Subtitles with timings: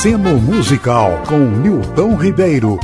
[0.00, 2.80] Aceno Musical com Nilton Ribeiro.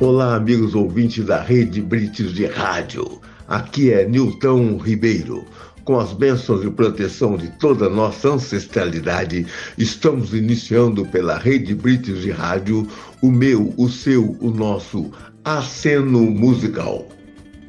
[0.00, 3.20] Olá, amigos ouvintes da Rede British de Rádio.
[3.46, 5.44] Aqui é Nilton Ribeiro.
[5.84, 9.46] Com as bênçãos e proteção de toda a nossa ancestralidade,
[9.78, 12.84] estamos iniciando pela Rede British de Rádio
[13.22, 15.12] o meu, o seu, o nosso
[15.44, 17.06] Aceno Musical.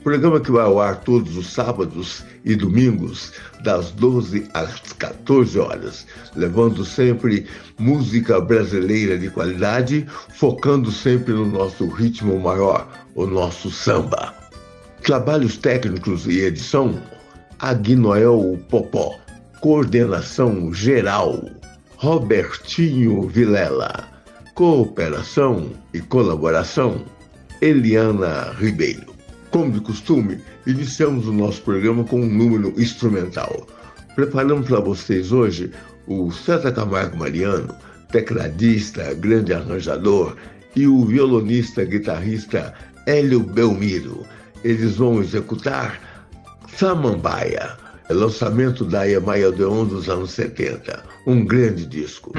[0.09, 3.31] Programa que vai ao ar todos os sábados e domingos,
[3.63, 7.45] das 12 às 14 horas, levando sempre
[7.77, 14.33] música brasileira de qualidade, focando sempre no nosso ritmo maior, o nosso samba.
[15.03, 16.99] Trabalhos técnicos e edição,
[17.59, 19.15] Aguinoel Popó.
[19.61, 21.39] Coordenação geral,
[21.97, 24.07] Robertinho Vilela.
[24.55, 27.05] Cooperação e colaboração,
[27.61, 29.18] Eliana Ribeiro.
[29.51, 33.67] Como de costume, iniciamos o nosso programa com um número instrumental.
[34.15, 35.71] Preparamos para vocês hoje
[36.07, 37.73] o César Camargo Mariano,
[38.11, 40.35] tecladista, grande arranjador,
[40.75, 42.73] e o violonista guitarrista
[43.07, 44.23] Hélio Belmiro.
[44.63, 45.99] Eles vão executar
[46.77, 47.75] Samambaia,
[48.09, 52.31] lançamento da Emaia Odeon dos anos 70, um grande disco.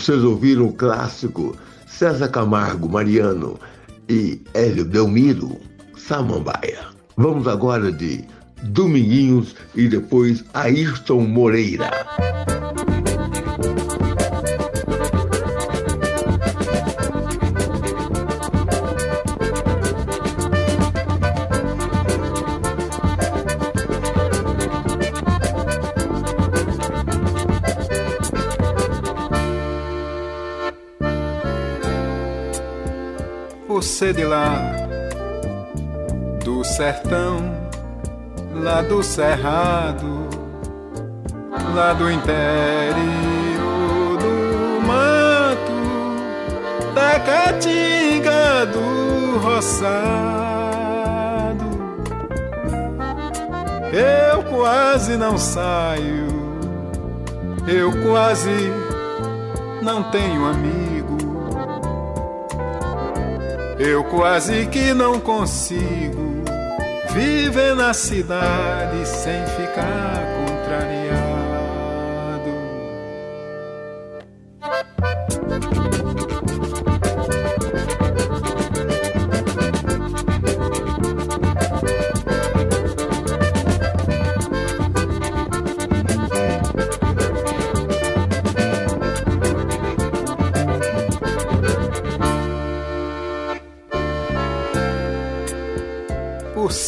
[0.00, 1.54] Vocês ouviram o clássico
[1.86, 3.60] César Camargo, Mariano
[4.08, 5.60] e Hélio Belmiro,
[5.94, 6.86] Samambaia.
[7.18, 8.24] Vamos agora de
[8.62, 11.99] Dominguinhos e depois Ayrton Moreira.
[36.60, 37.38] Do sertão,
[38.52, 40.28] lá do cerrado,
[41.74, 42.98] lá do interior
[44.18, 45.72] do mato,
[46.94, 49.80] da caatinga do roçado.
[53.90, 56.28] Eu quase não saio,
[57.66, 58.70] eu quase
[59.80, 60.90] não tenho amigo.
[63.78, 66.29] Eu quase que não consigo
[67.12, 70.39] viver na cidade sem ficar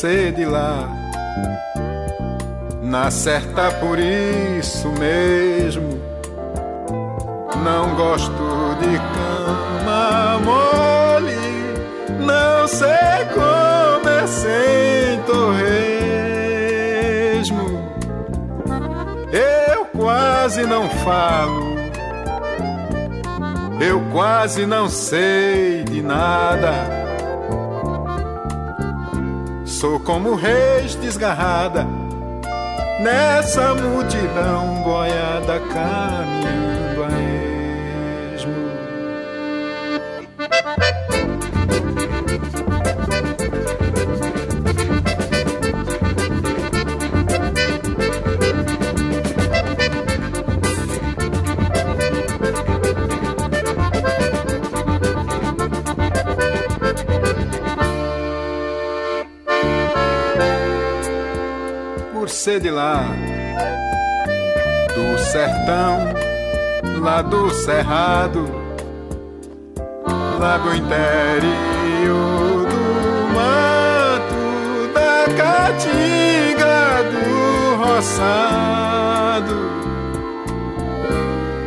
[0.03, 0.89] você de lá.
[2.83, 6.03] Na certa por isso mesmo,
[7.65, 8.33] não gosto
[8.81, 11.37] de cama mole,
[12.19, 12.89] não sei
[13.33, 15.71] comer sem torresmo.
[19.33, 21.77] Eu quase não falo,
[23.81, 26.92] eu quase não sei de nada
[30.05, 31.87] como reis desgarrada
[33.01, 36.82] nessa multidão boiada caminhando
[62.53, 63.05] você de lá,
[64.95, 66.13] do sertão,
[67.01, 68.45] lá do cerrado,
[70.39, 79.57] lá do interior do mato, da caatinga do roçado.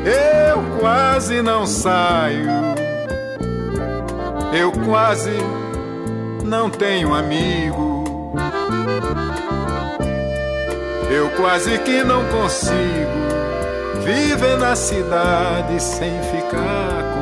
[0.06, 2.52] Eu quase não saio,
[4.54, 5.34] eu quase
[6.44, 7.85] não tenho amigo
[11.16, 12.76] eu quase que não consigo
[14.04, 17.16] viver na cidade sem ficar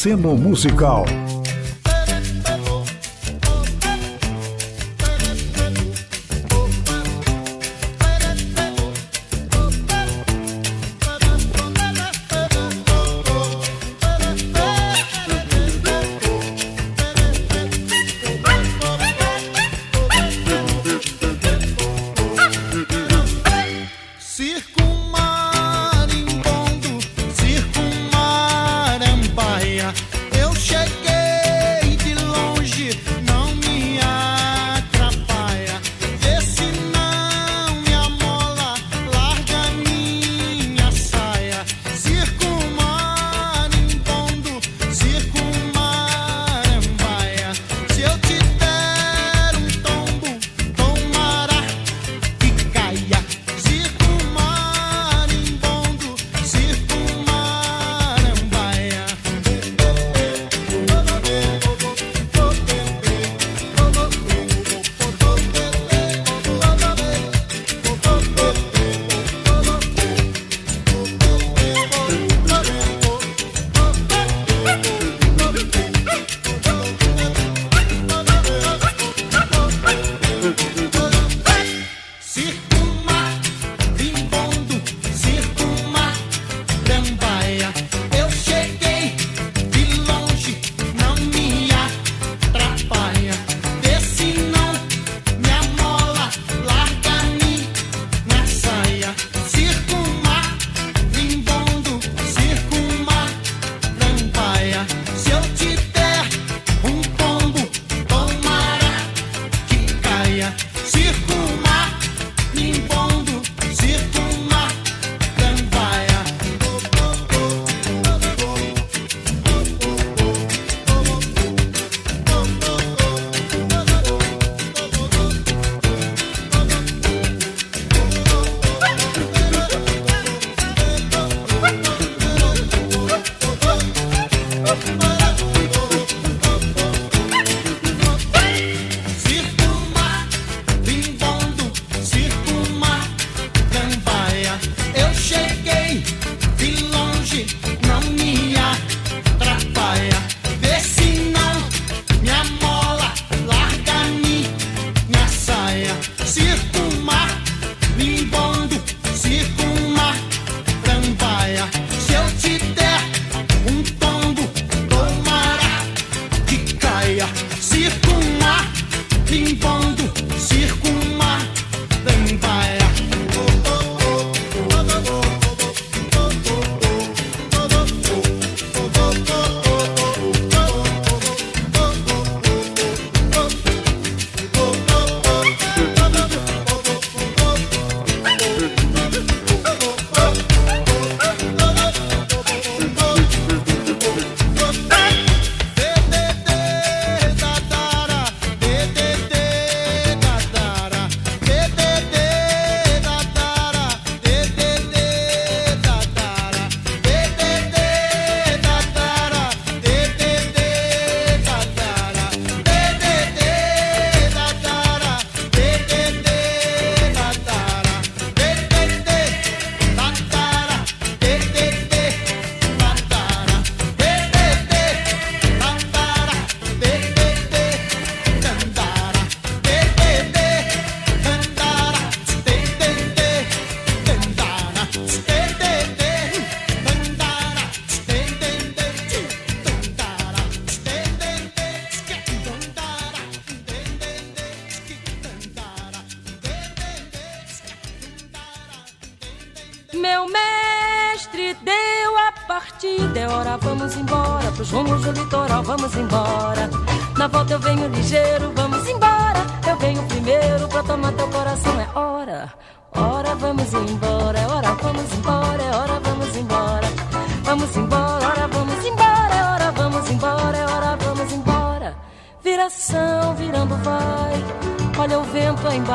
[0.00, 1.29] Aceno Musical.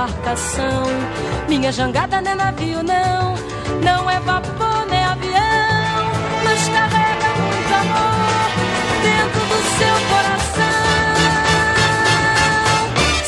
[0.05, 0.83] Embarcação.
[1.47, 3.35] Minha jangada não é navio, não.
[3.83, 5.33] Não é vapor, nem avião.
[6.43, 8.49] Mas carrega muito amor
[9.01, 10.75] dentro do seu coração.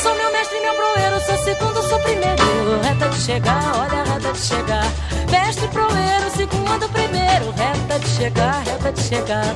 [0.02, 1.20] Sou meu mestre, meu proeiro.
[1.20, 2.80] Sou segundo, sou primeiro.
[2.82, 4.86] Reta de chegar, olha a reta de chegar.
[5.30, 7.50] Mestre proeiro, segundo, primeiro.
[7.56, 9.54] Reta de chegar, reta de chegar.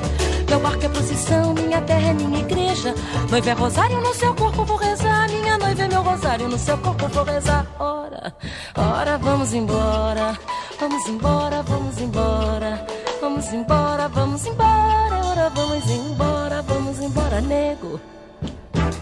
[0.52, 2.94] Meu barco é procissão, minha terra é minha igreja.
[3.30, 5.26] Noiva é rosário no seu corpo, vou rezar.
[5.30, 7.66] Minha noiva é meu rosário no seu corpo, vou rezar.
[7.78, 8.35] Ora,
[8.76, 10.38] ora, vamos embora.
[10.78, 12.87] Vamos embora, vamos embora.
[13.23, 15.21] Vamos embora, vamos embora.
[15.25, 17.99] Ora, vamos embora, vamos embora, nego.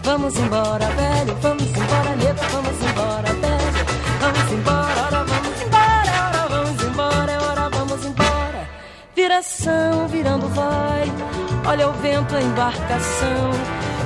[0.03, 1.35] Vamos embora, velho.
[1.41, 2.39] Vamos embora, nego.
[2.49, 3.85] Vamos embora, velho.
[4.21, 6.11] Vamos embora, ora, vamos embora.
[6.29, 8.69] Ora, vamos embora, ora, vamos embora.
[9.13, 11.40] Viração, virando vai.
[11.65, 13.51] Olha o vento, a embarcação.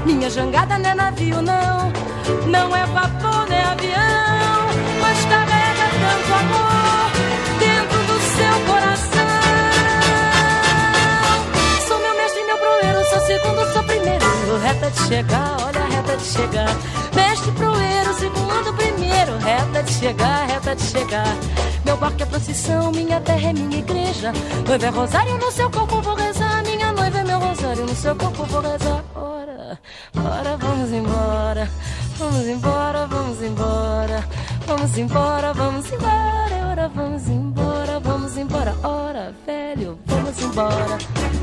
[0.05, 1.91] Minha jangada não é navio, não.
[2.47, 4.67] Não é vapor, nem avião.
[5.01, 7.11] Mas carrega tanto amor
[7.59, 9.25] dentro do seu coração.
[11.87, 13.03] Sou meu mestre, meu proeiro.
[13.09, 14.25] Sou segundo, sou primeiro.
[14.61, 16.75] Reta de chegar, olha a reta de chegar.
[17.15, 19.37] Mestre proeiro, segundo, primeiro.
[19.39, 21.35] Reta de chegar, reta de chegar.
[21.85, 24.33] Meu barco é procissão, minha terra é minha igreja.
[24.67, 26.44] Noiva é rosário no seu corpo, vou rezar.
[27.77, 29.03] No seu corpo, vou rezar.
[29.15, 29.77] Ora,
[30.15, 31.69] ora, vamos embora.
[32.17, 34.23] Vamos embora, vamos embora.
[34.65, 36.71] Vamos embora, vamos embora.
[36.71, 38.75] Ora, vamos embora, vamos embora.
[38.81, 40.97] Ora, velho, vamos embora.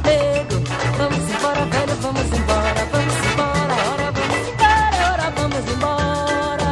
[0.04, 0.62] Nego,
[0.96, 2.88] vamos embora, velho, vamos embora.
[2.92, 5.02] Vamos embora, ora, vamos embora.
[5.12, 6.70] Ora, vamos embora.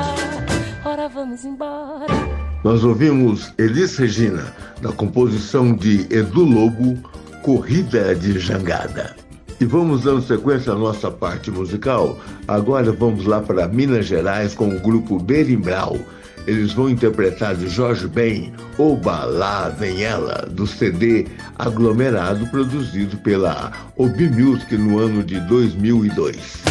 [0.85, 2.15] Ora, vamos embora.
[2.65, 6.99] Nós ouvimos Elis Regina, na composição de Edu Lobo,
[7.43, 9.20] Corrida de Jangada.
[9.61, 12.19] E vamos dando sequência à nossa parte musical.
[12.49, 15.99] Agora vamos lá para Minas Gerais com o grupo Berimbau.
[16.47, 21.27] Eles vão interpretar de Jorge Ben, Oba Lá Vem Ela, do CD
[21.59, 26.63] Aglomerado, produzido pela Obi Music no ano de 2002.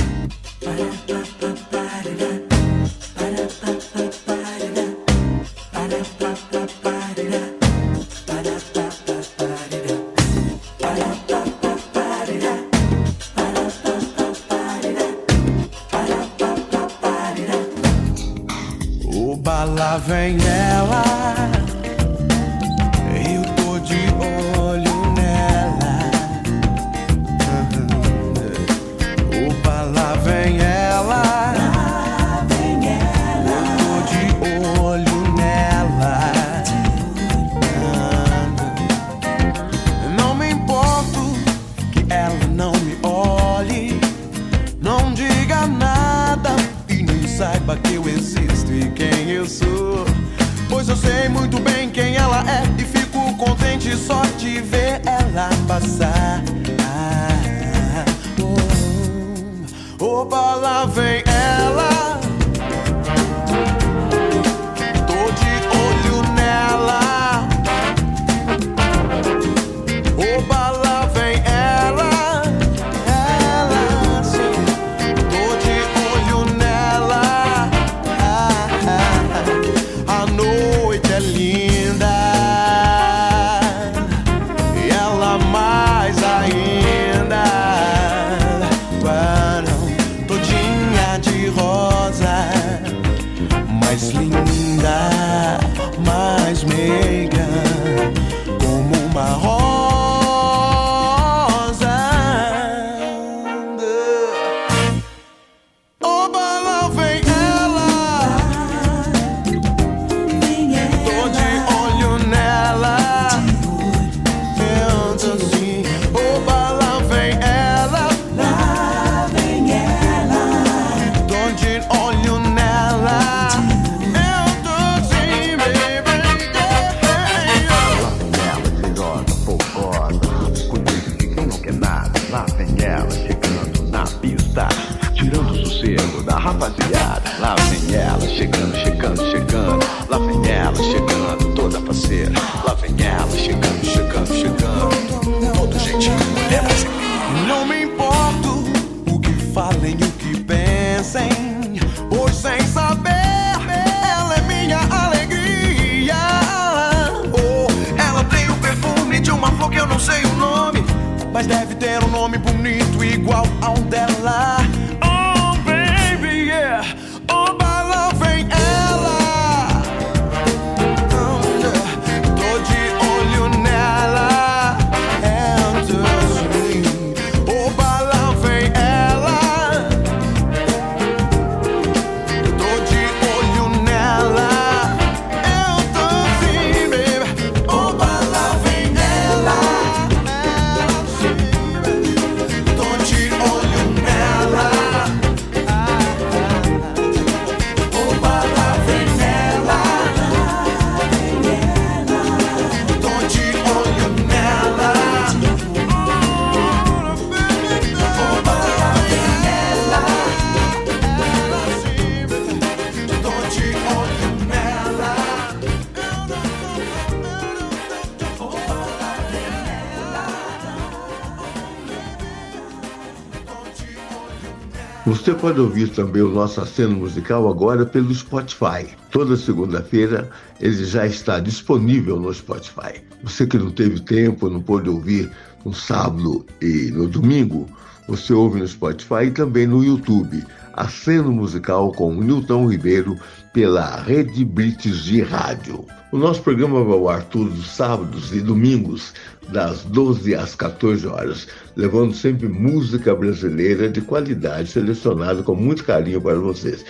[225.39, 228.85] Pode ouvir também o nosso aceno musical agora pelo Spotify.
[229.09, 233.01] Toda segunda-feira ele já está disponível no Spotify.
[233.23, 235.31] Você que não teve tempo, não pôde ouvir
[235.63, 237.67] no sábado e no domingo,
[238.07, 240.43] você ouve no Spotify e também no YouTube.
[240.73, 243.17] Aceno musical com Nilton Ribeiro
[243.53, 245.85] pela Rede British de Rádio.
[246.11, 249.13] O nosso programa vai ao ar todos os sábados e domingos,
[249.49, 256.19] das 12 às 14 horas, levando sempre música brasileira de qualidade, selecionada com muito carinho
[256.19, 256.83] para vocês.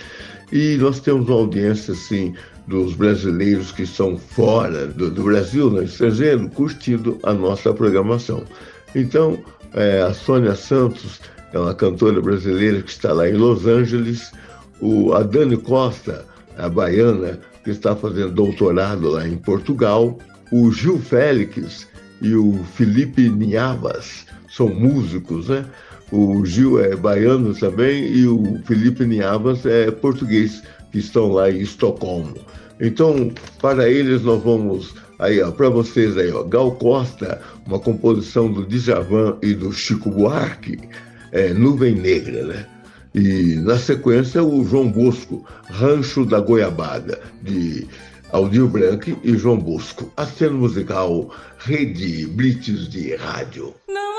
[0.50, 2.34] E nós temos uma audiência, assim,
[2.66, 8.44] dos brasileiros que estão fora do, do Brasil, no estrangeiro, curtindo a nossa programação.
[8.94, 9.38] Então,
[9.74, 11.20] é, a Sônia Santos
[11.52, 14.32] é uma cantora brasileira que está lá em Los Angeles,
[14.80, 16.24] o, a Dani Costa,
[16.56, 20.18] a baiana, que está fazendo doutorado lá em Portugal,
[20.50, 21.86] o Gil Félix
[22.20, 25.64] e o Felipe Niavas são músicos, né?
[26.12, 31.60] O Gil é baiano também e o Felipe Niavas é português, que estão lá em
[31.60, 32.34] Estocolmo.
[32.80, 38.66] Então, para eles nós vamos aí, para vocês aí, ó, Gal Costa, uma composição do
[38.66, 40.80] Djavan e do Chico Buarque,
[41.30, 42.66] é, Nuvem Negra, né?
[43.14, 47.86] E na sequência o João Bosco, Rancho da Goiabada, de
[48.30, 50.12] Aldir Blanc e João Bosco.
[50.16, 53.74] Aceno musical Rede Blitz de Rádio.
[53.88, 54.09] Não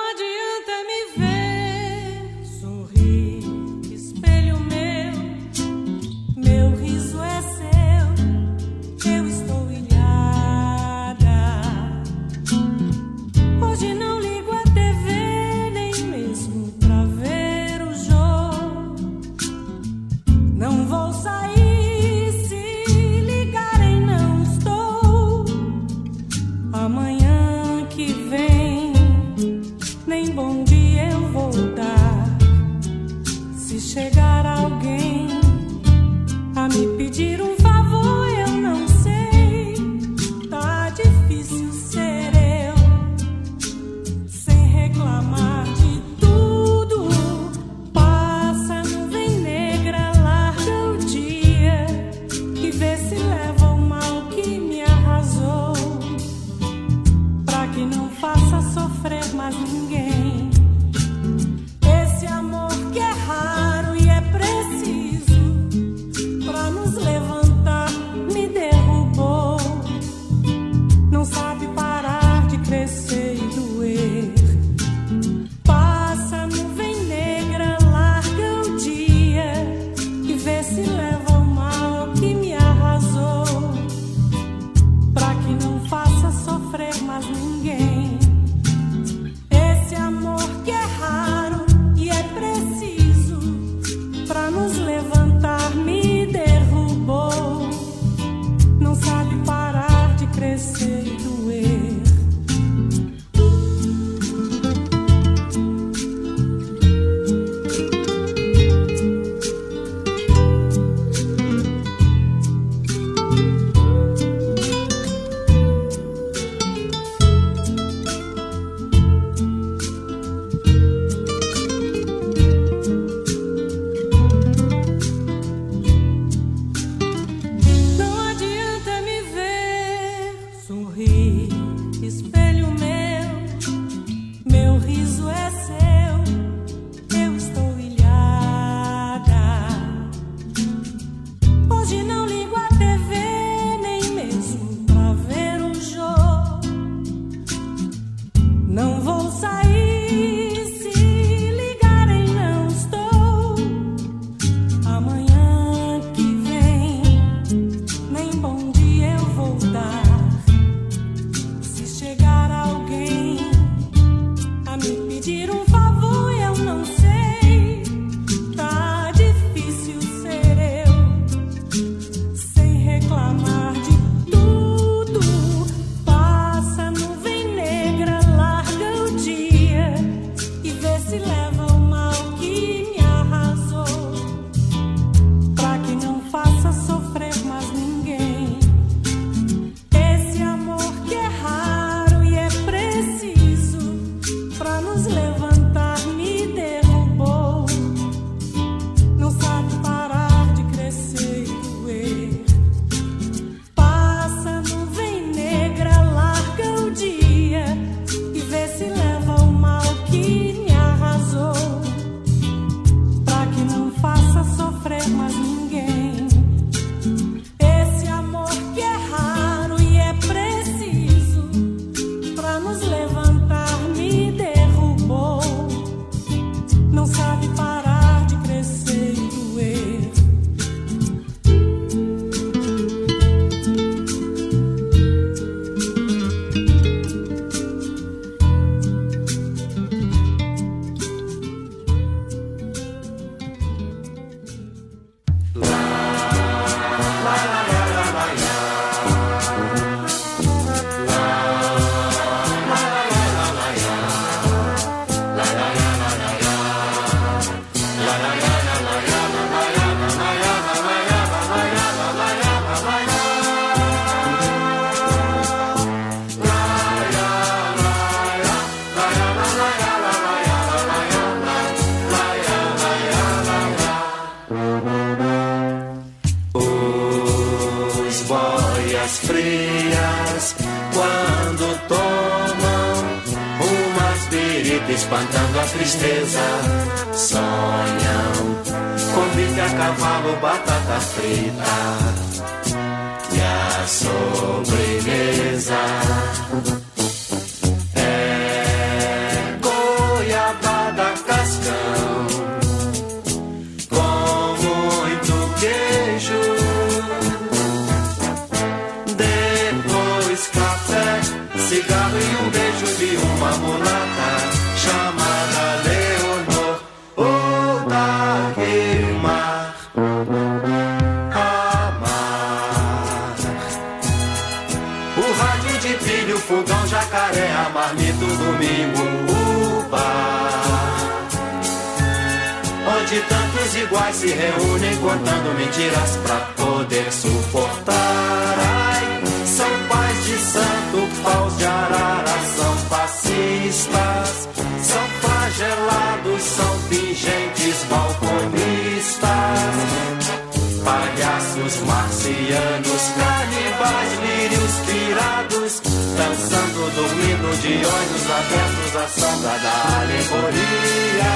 [358.01, 361.33] olhos abertos à sombra da alegoria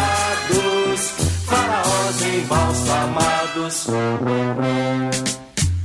[0.50, 1.02] dos
[1.46, 3.76] faraós embalsamados.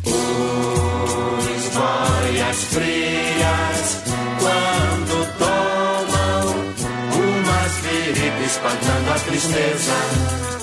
[0.04, 3.86] Os boias frias,
[4.38, 6.42] quando tomam
[7.14, 9.98] umas viripes espantando a tristeza,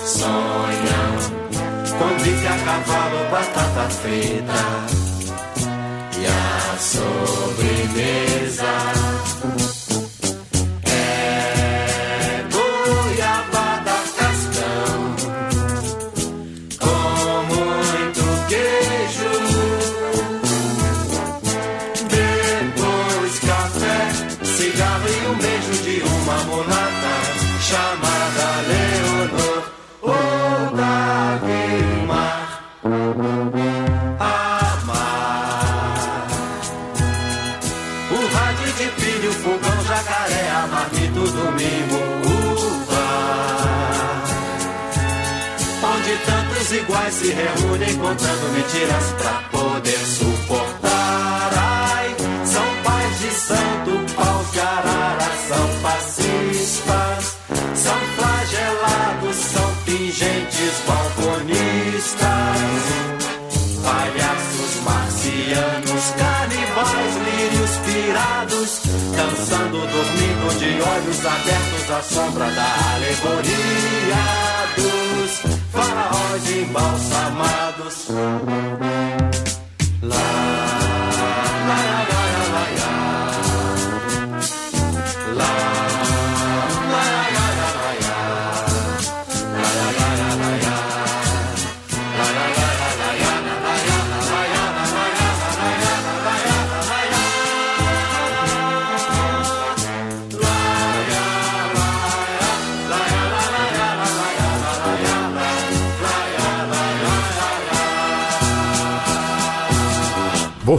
[0.05, 1.13] sonham
[1.99, 4.63] com bife a cavalo, batata frita
[6.19, 7.87] e a sobremesa.
[48.07, 51.51] Contando mentiras pra poder suportar.
[51.57, 52.15] Ai,
[52.45, 57.37] são pais de santo, paus de arara, são fascistas,
[57.75, 62.27] são flagelados, são pingentes balconistas.
[63.83, 68.69] Palhaços marcianos, canibais, lírios pirados,
[69.17, 78.07] dançando, dormindo de olhos abertos à sombra da alegoria dos faraós embalsamados.
[80.01, 80.56] Lá,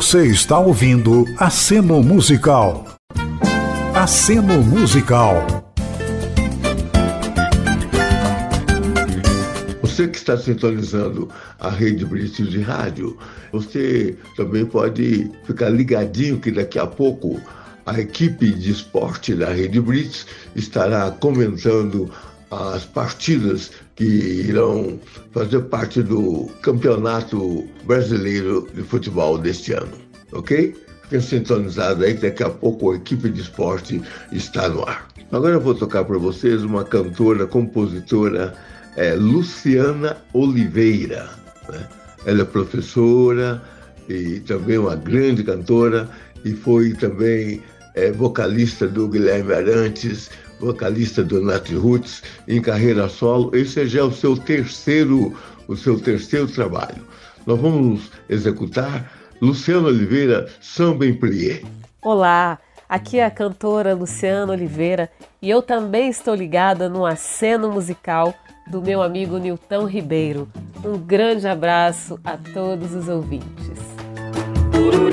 [0.00, 2.86] Você está ouvindo Aceno Musical.
[3.92, 5.44] Aceno Musical.
[9.82, 13.18] Você que está sintonizando a rede British de rádio,
[13.50, 17.40] você também pode ficar ligadinho que daqui a pouco
[17.84, 22.08] a equipe de esporte da rede British estará comentando
[22.52, 24.96] as partidas que irão
[25.32, 29.90] fazer parte do Campeonato Brasileiro de Futebol deste ano,
[30.30, 30.72] ok?
[31.02, 35.08] Fiquem sintonizados aí que daqui a pouco a equipe de esporte está no ar.
[35.32, 38.54] Agora eu vou tocar para vocês uma cantora, compositora,
[38.96, 41.28] é, Luciana Oliveira.
[41.68, 41.88] Né?
[42.24, 43.60] Ela é professora
[44.08, 46.08] e também uma grande cantora
[46.44, 47.60] e foi também
[47.96, 53.54] é, vocalista do Guilherme Arantes, vocalista do Nat Roots em carreira solo.
[53.54, 55.34] Esse já é o seu terceiro,
[55.66, 57.06] o seu terceiro trabalho.
[57.46, 61.62] Nós vamos executar Luciana Oliveira, Samba em Plié.
[62.02, 68.34] Olá, aqui é a cantora Luciana Oliveira e eu também estou ligada no aceno musical
[68.66, 70.48] do meu amigo Nilton Ribeiro.
[70.84, 73.78] Um grande abraço a todos os ouvintes.
[74.72, 75.08] Meu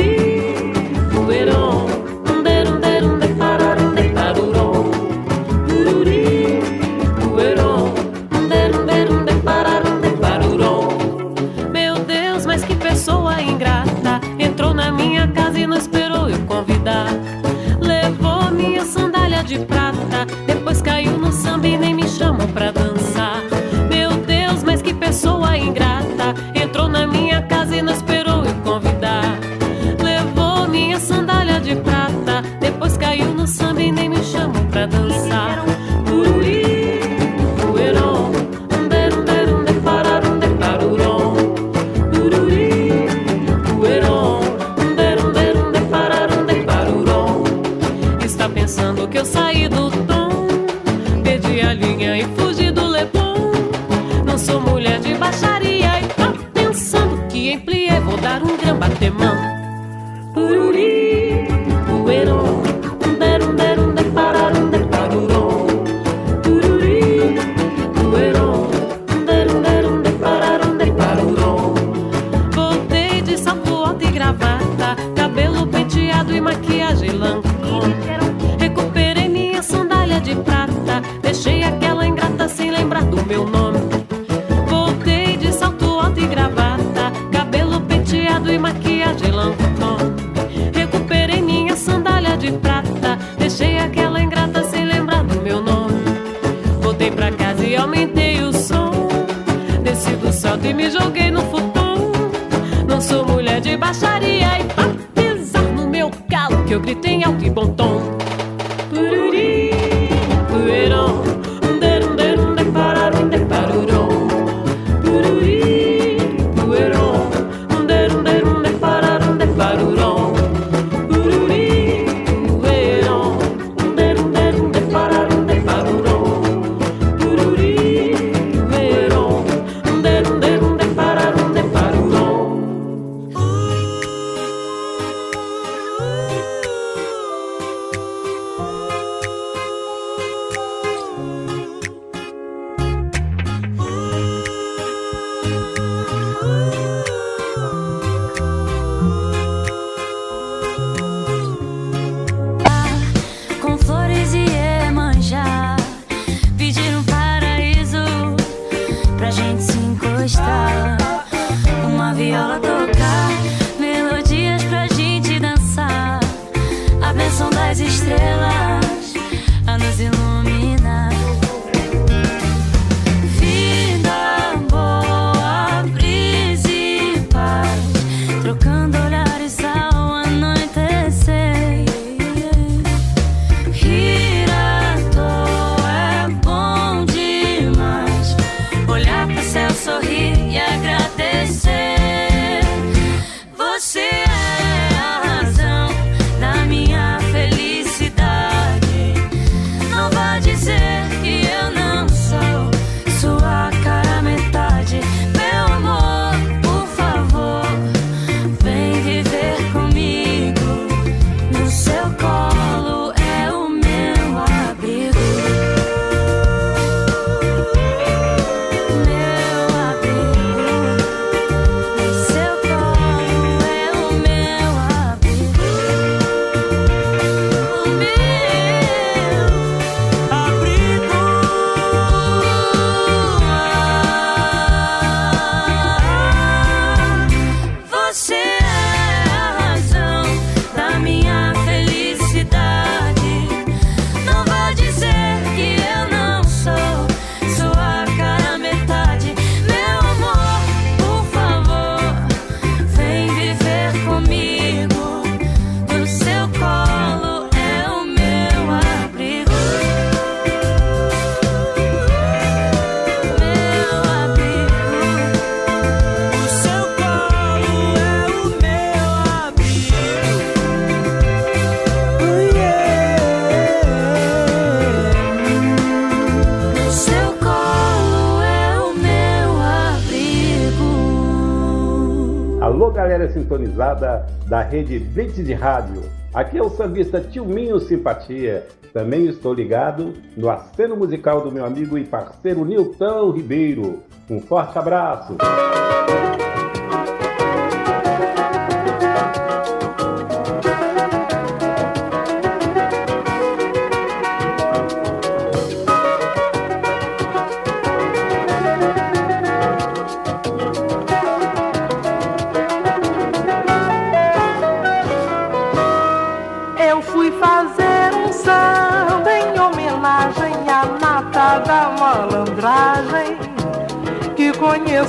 [283.76, 286.04] da rede Blitz de Rádio.
[286.34, 288.68] Aqui é o sambista Tilminho Simpatia.
[288.94, 294.04] Também estou ligado no aceno musical do meu amigo e parceiro Nilton Ribeiro.
[294.30, 295.36] Um forte abraço!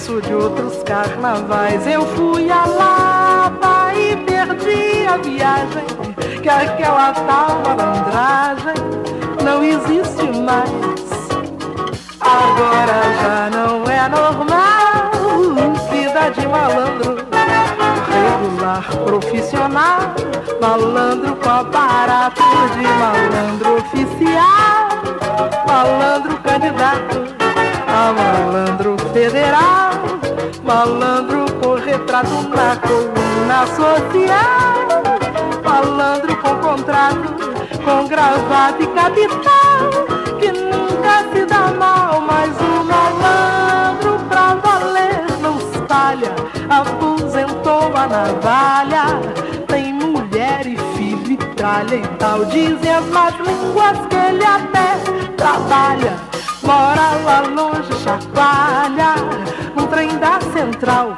[0.06, 1.86] esqueço de outros carnavais.
[1.86, 5.84] Eu fui a Lapa e perdi a viagem,
[6.40, 8.74] que aquela tal malandragem
[9.42, 10.86] não existe mais.
[12.20, 15.10] Agora já não é normal,
[15.90, 17.16] vida de malandro,
[18.08, 20.00] regular profissional,
[20.60, 22.42] malandro com aparato
[22.74, 24.88] de malandro oficial,
[25.66, 27.26] malandro candidato
[27.88, 29.85] a malandro federal
[30.66, 34.88] malandro com retrato na coluna social,
[35.64, 37.34] malandro com contrato,
[37.84, 39.90] com gravata e capital,
[40.40, 46.34] que nunca se dá mal, mas o malandro pra valer não espalha,
[46.68, 49.04] aposentou a navalha,
[49.68, 51.94] tem mulher e filho e tralha.
[51.94, 54.96] E tal, dizem as más línguas que ele até
[55.36, 56.16] trabalha.
[56.64, 59.14] Mora lá longe, chacoalha
[59.96, 61.16] trem da central.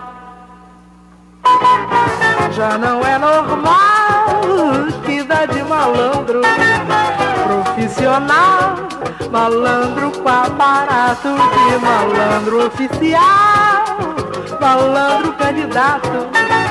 [2.53, 4.43] Já não é normal,
[5.05, 6.41] vida de malandro,
[7.43, 8.77] profissional,
[9.33, 13.99] malandro com aparato de malandro oficial,
[14.61, 16.29] malandro candidato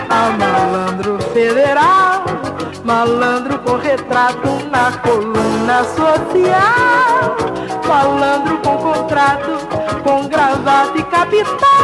[0.10, 2.24] a malandro federal,
[2.86, 7.36] malandro com retrato na coluna social,
[7.86, 9.68] malandro com contrato,
[10.04, 11.77] com gravata e capital,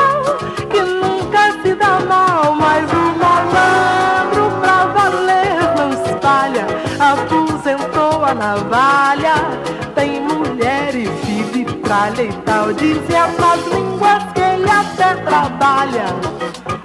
[12.12, 16.06] filho e tal, as línguas que ele até trabalha,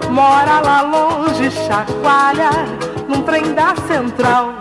[0.09, 2.49] mora lá longe, chacoalha,
[3.07, 4.53] num trem da central.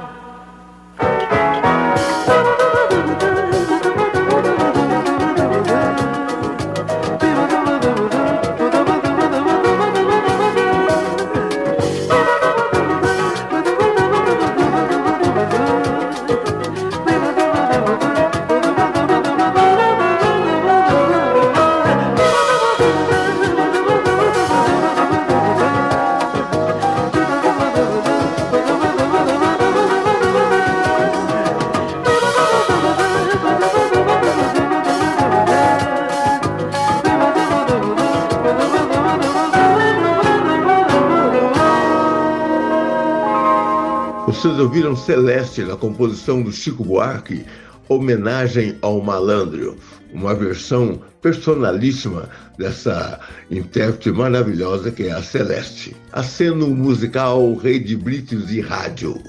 [44.38, 47.44] Vocês ouviram Celeste na composição do Chico Buarque,
[47.88, 49.76] Homenagem ao Malandro,
[50.12, 53.18] uma versão personalíssima dessa
[53.50, 55.96] intérprete maravilhosa que é a Celeste.
[56.12, 59.20] Aceno musical Rei de Brites e Rádio.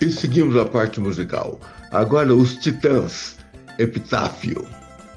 [0.00, 1.58] E seguimos a parte musical.
[1.90, 3.38] Agora os Titãs,
[3.80, 4.64] Epitáfio,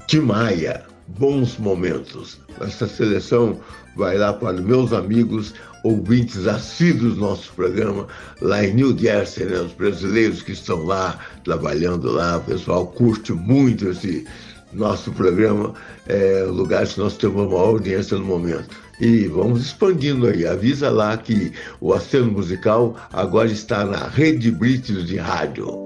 [0.08, 2.40] Timaya, Bons Momentos.
[2.60, 3.60] Essa seleção
[3.96, 5.54] vai lá para meus amigos
[5.86, 8.06] ouvintes assíduos do nosso programa
[8.40, 9.60] lá em New Jersey, né?
[9.60, 14.26] os brasileiros que estão lá trabalhando lá, o pessoal curte muito esse
[14.72, 15.74] nosso programa,
[16.06, 18.76] é, lugares que nós temos uma audiência no momento.
[19.00, 20.46] E vamos expandindo aí.
[20.46, 25.85] Avisa lá que o aceno musical agora está na Rede British de Rádio.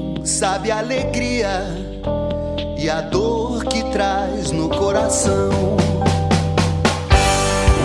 [0.23, 1.63] sabe a alegria
[2.77, 5.49] e a dor que traz no coração.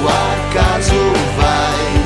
[0.03, 0.95] O acaso
[1.37, 2.06] vai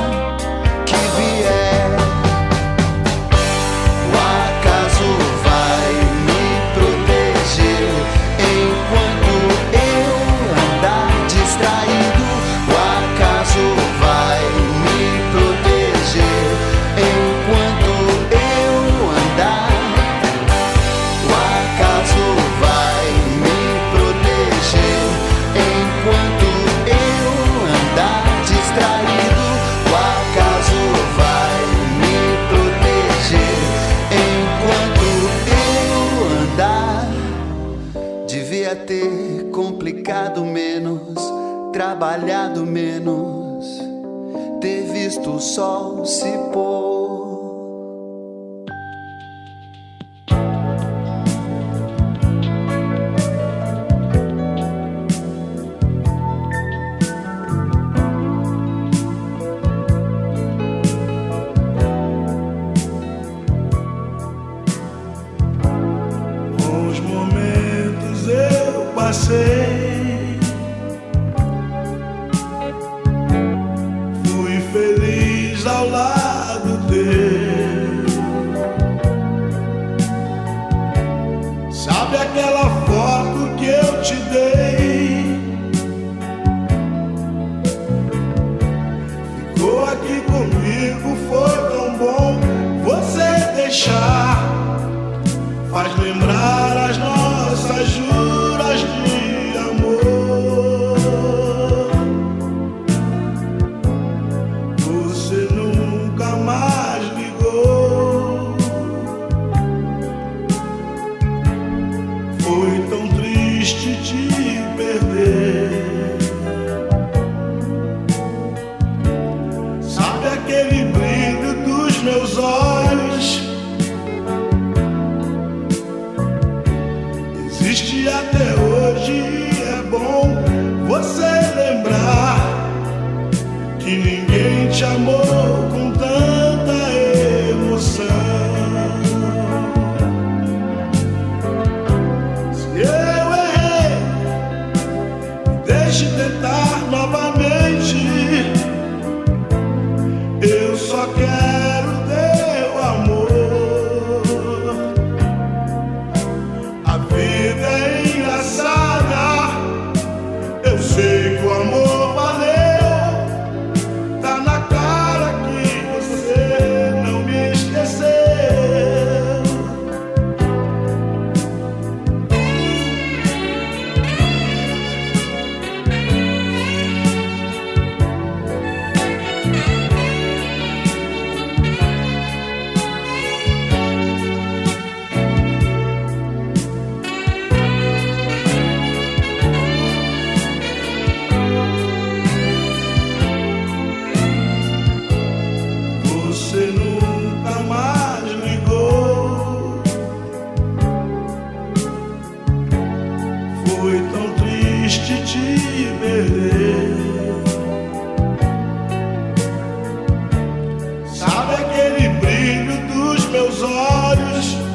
[213.61, 214.70] corações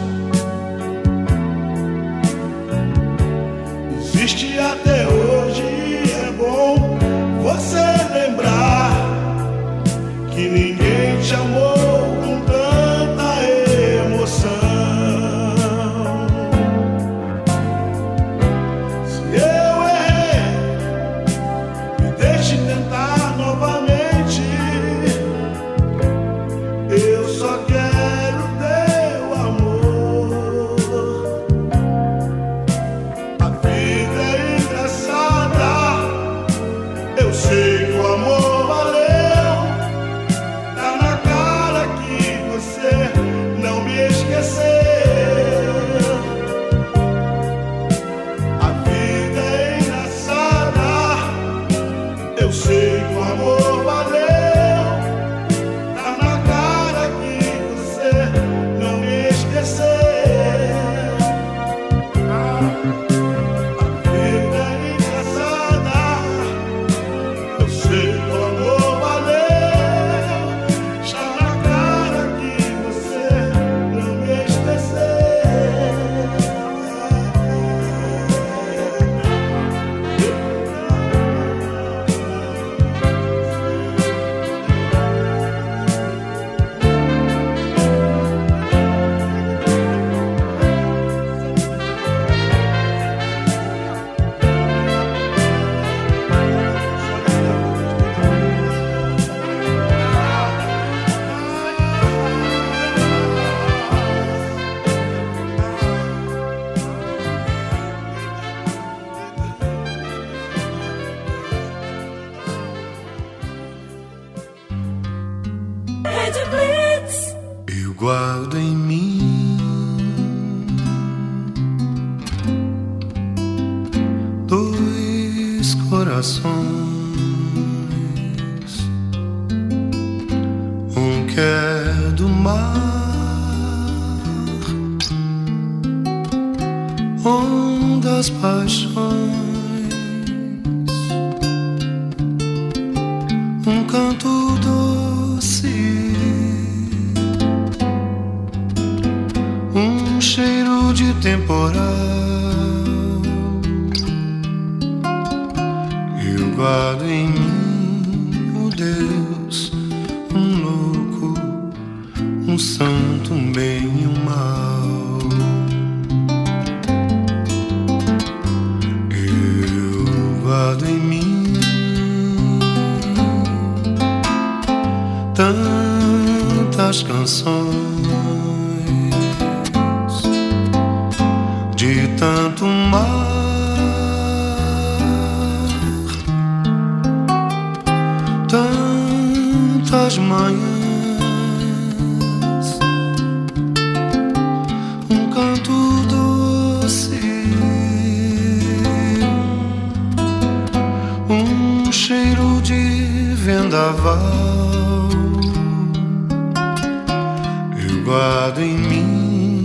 [208.06, 209.62] Eu guardo em mim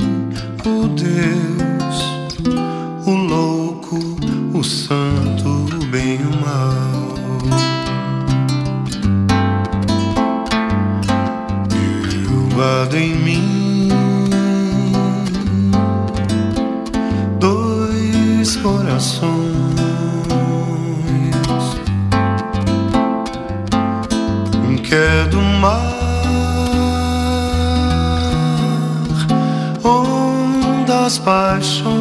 [0.66, 1.98] o Deus,
[3.06, 4.00] o louco,
[4.52, 7.14] o santo, o bem e o mal.
[12.26, 13.90] Eu guardo em mim
[17.40, 19.41] dois corações,
[31.24, 32.01] 白首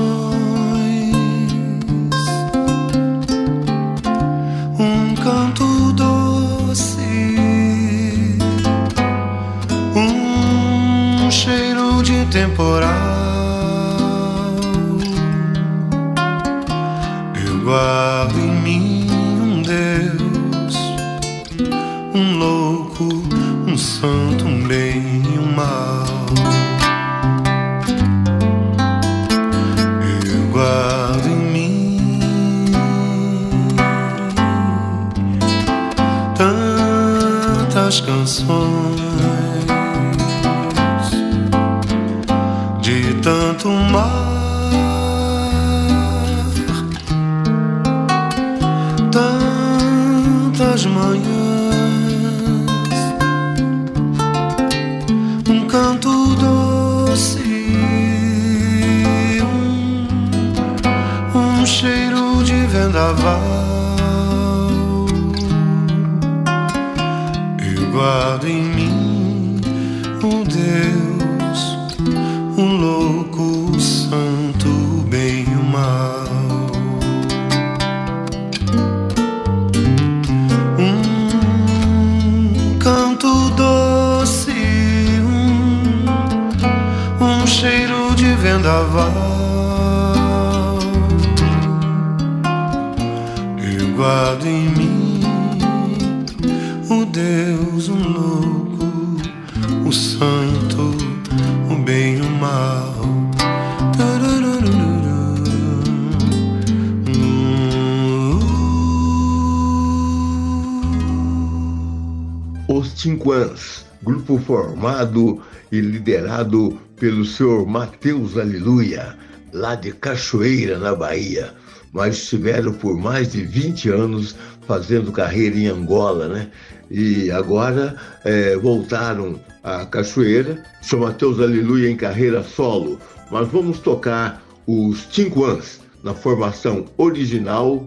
[114.80, 119.14] formado e liderado pelo senhor Mateus Aleluia,
[119.52, 121.52] lá de Cachoeira, na Bahia,
[121.92, 124.34] mas estiveram por mais de 20 anos
[124.66, 126.48] fazendo carreira em Angola, né?
[126.90, 132.98] E agora eh, voltaram a Cachoeira, São Mateus Aleluia em carreira solo,
[133.30, 137.86] mas vamos tocar os Tinquans na formação original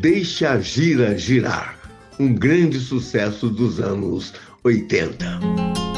[0.00, 1.76] Deixa a Gira Girar,
[2.18, 4.32] um grande sucesso dos anos
[4.64, 5.89] 80.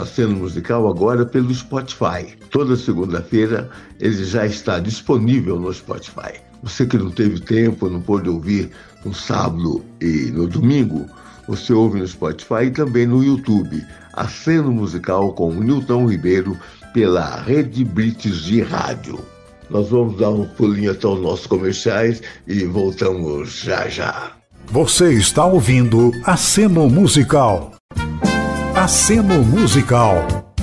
[0.00, 2.34] Nosso aceno musical agora pelo Spotify.
[2.50, 3.68] Toda segunda-feira
[4.00, 6.40] ele já está disponível no Spotify.
[6.62, 8.70] Você que não teve tempo, não pôde ouvir
[9.04, 11.06] no sábado e no domingo,
[11.48, 13.84] você ouve no Spotify e também no YouTube.
[14.12, 16.56] Aceno musical com Nilton Ribeiro
[16.92, 19.18] pela Rede Brits de Rádio.
[19.70, 24.32] Nós vamos dar um pulinho até os nossos comerciais e voltamos já já.
[24.66, 27.79] Você está ouvindo Aceno Musical.
[28.82, 30.54] Aceno Musical.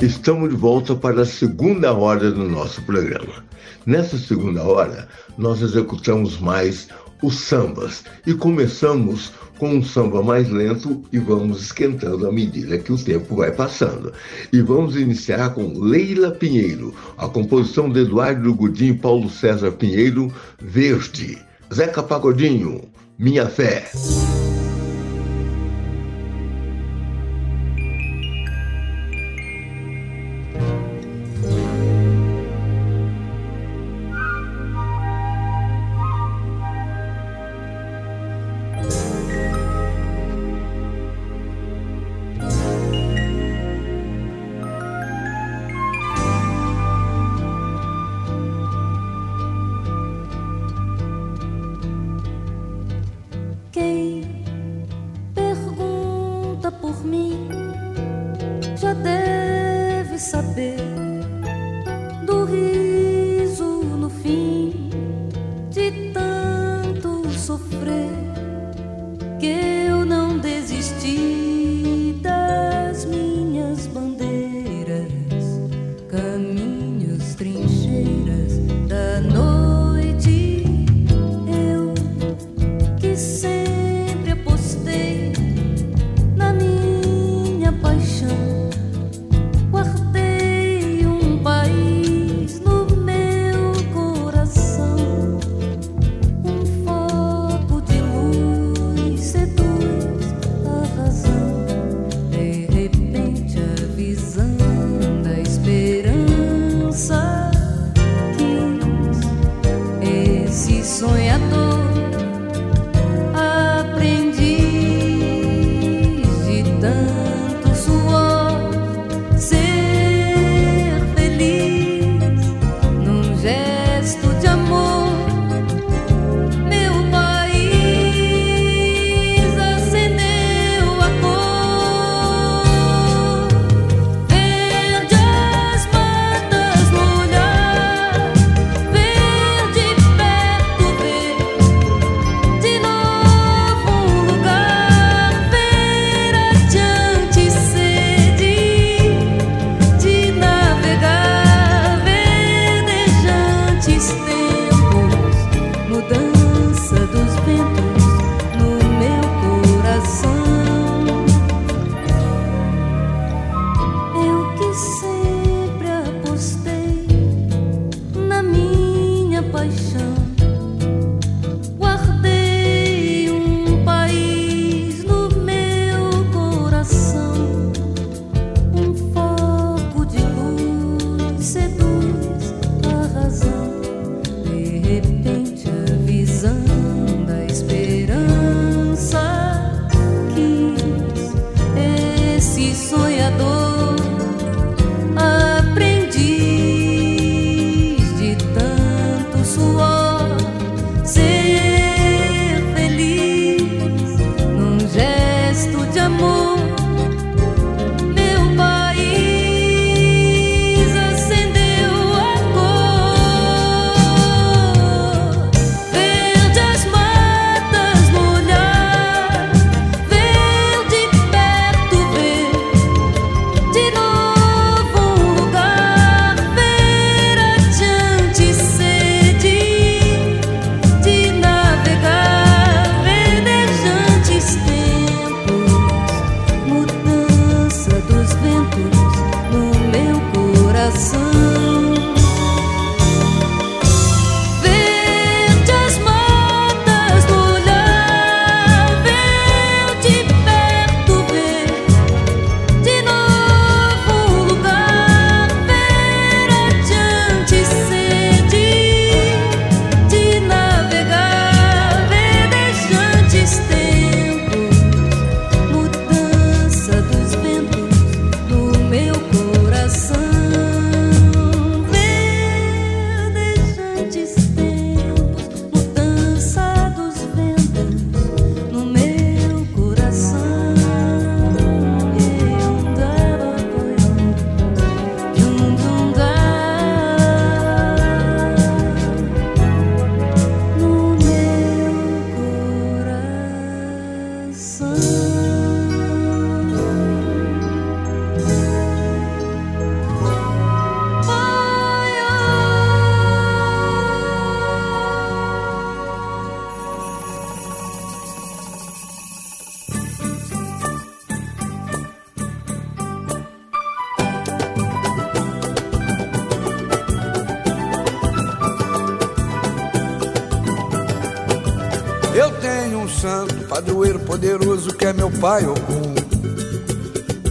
[0.00, 3.44] Estamos de volta para a segunda hora do nosso programa.
[3.84, 6.86] Nessa segunda hora, nós executamos mais
[7.20, 12.92] os sambas e começamos com um samba mais lento e vamos esquentando à medida que
[12.92, 14.12] o tempo vai passando.
[14.52, 20.32] E vamos iniciar com Leila Pinheiro, a composição de Eduardo Godinho e Paulo César Pinheiro,
[20.62, 21.36] Verde.
[21.74, 24.33] Zeca Pagodinho, Minha Fé.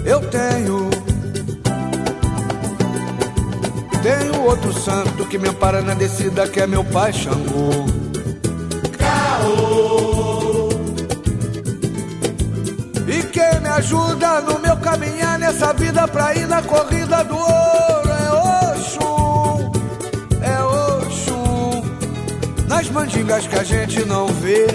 [0.05, 0.89] Eu tenho.
[4.01, 7.85] Tenho outro santo que me ampara na descida, que é meu pai Xangô.
[8.97, 10.69] Caô.
[13.07, 18.09] E quem me ajuda no meu caminhar nessa vida pra ir na corrida do ouro
[18.09, 19.71] é Oxum,
[20.41, 21.83] é Oxum.
[22.67, 24.67] Nas mandingas que a gente não vê,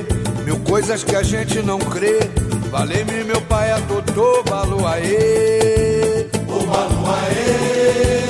[0.46, 2.47] mil coisas que a gente não crê.
[2.78, 8.28] Valei-me meu pai a Totô Baluaê O Baluaê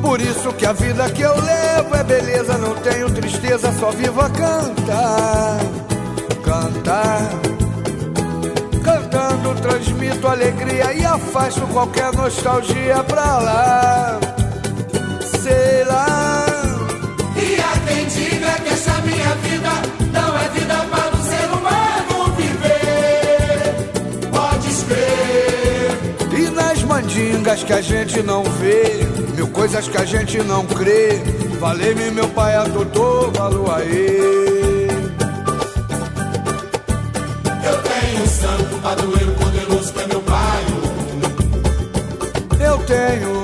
[0.00, 4.18] Por isso que a vida que eu levo é beleza Não tenho tristeza, só vivo
[4.18, 5.58] a cantar.
[6.42, 7.20] Cantar.
[8.82, 14.27] Cantando transmito alegria E afasto qualquer nostalgia pra lá
[27.48, 31.20] mandingas que a gente não vê, mil coisas que a gente não crê.
[31.58, 34.88] Valei-me meu pai a Totô Baluaê.
[37.64, 40.64] Eu tenho um santo padroeiro poderoso que é meu pai
[42.60, 43.37] Eu tenho,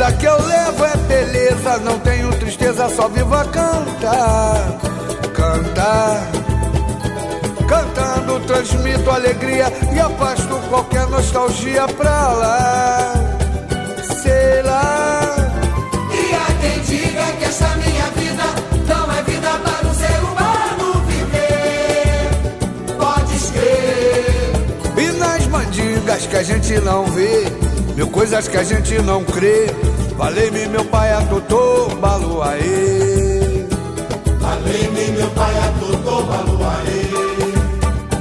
[0.00, 4.78] vida que eu levo é beleza, não tenho tristeza, só vivo a cantar,
[5.34, 6.22] cantar.
[7.68, 13.14] Cantando transmito alegria e afasto qualquer nostalgia pra lá.
[14.22, 15.36] Sei lá.
[16.10, 18.42] E há quem diga que essa minha vida
[18.88, 22.30] Não é vida para o ser humano viver
[22.98, 24.52] Podes crer
[24.96, 27.44] E nas mandingas que a gente não vê,
[28.00, 29.66] Mil coisas que a gente não crê.
[30.16, 33.66] Valei-me meu pai a Totô, Baluaê.
[34.40, 37.02] Valei-me meu pai a Totô, Baluaê.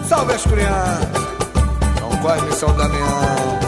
[0.05, 1.07] Salve as crianças.
[2.01, 3.58] Não corre, São Damião.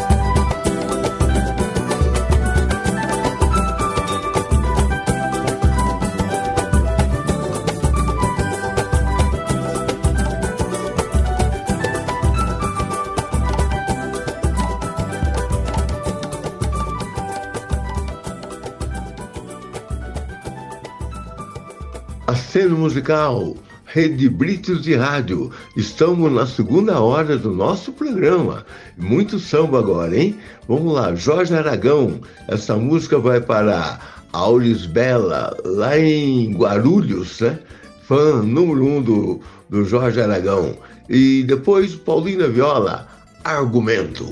[22.52, 25.50] Aceno Musical, Rede Britos de Rádio.
[25.78, 28.66] Estamos na segunda hora do nosso programa.
[28.98, 30.38] Muito samba agora, hein?
[30.68, 32.20] Vamos lá, Jorge Aragão.
[32.50, 34.02] Essa música vai para
[34.34, 37.58] Auris Bela, lá em Guarulhos, né?
[38.04, 39.40] Fã número um do,
[39.70, 40.76] do Jorge Aragão.
[41.08, 43.08] E depois Paulina Viola,
[43.46, 44.26] Argumento.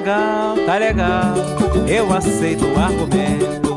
[0.00, 1.34] Legal, tá legal,
[1.86, 3.76] eu aceito o argumento.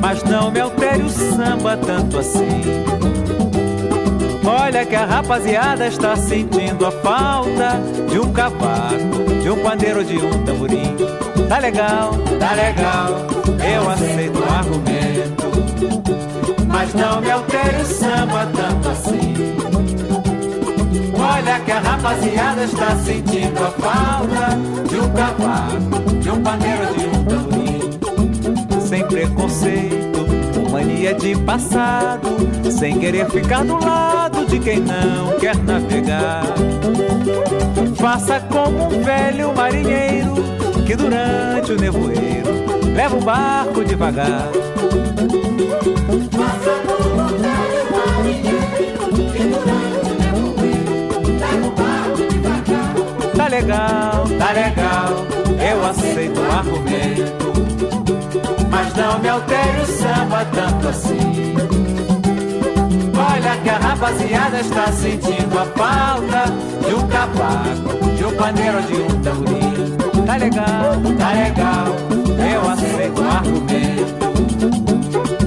[0.00, 2.62] Mas não me altere o samba tanto assim.
[4.44, 10.16] Olha que a rapaziada está sentindo a falta de um cavaco, de um pandeiro, de
[10.16, 10.96] um tamborim.
[11.48, 12.10] Tá legal,
[12.40, 13.26] tá legal,
[13.64, 15.46] eu aceito o argumento.
[16.66, 19.65] Mas não me altere o samba tanto assim.
[21.46, 24.58] Olha que a rapaziada está sentindo a falta
[24.88, 28.80] de um cavaco, de um pandeiro, de um tamborim.
[28.80, 32.28] Sem preconceito, mania de passado,
[32.68, 36.42] sem querer ficar do lado de quem não quer navegar.
[37.94, 40.34] Faça como um velho marinheiro
[40.84, 42.50] que durante o nevoeiro
[42.92, 44.48] leva o barco devagar.
[46.32, 50.05] Faça como um velho marinheiro que durante
[53.46, 55.24] Tá legal, tá legal,
[55.70, 57.52] eu aceito o argumento.
[58.68, 61.54] Mas não me altere o samba tanto assim.
[63.14, 66.52] Olha que a rapaziada está sentindo a falta
[66.88, 69.96] de um cavaco, de um pandeiro, de um tamborim.
[70.26, 71.86] Tá legal, tá legal,
[72.52, 74.16] eu aceito o argumento.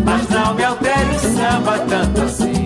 [0.06, 2.59] Mas não me altere o samba tanto assim.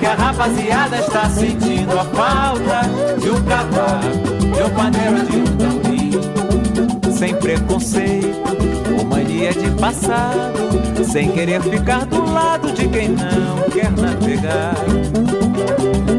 [0.00, 2.82] Que a rapaziada está sentindo a falta
[3.20, 7.12] de um cavaco, de um pandeiro, de um tamborim.
[7.16, 8.42] Sem preconceito
[8.98, 14.74] ou mania de passado, sem querer ficar do lado de quem não quer navegar.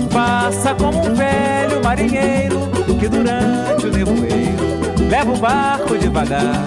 [0.09, 2.69] Faça como um velho marinheiro
[2.99, 6.65] que durante o nevoeiro leva o barco devagar.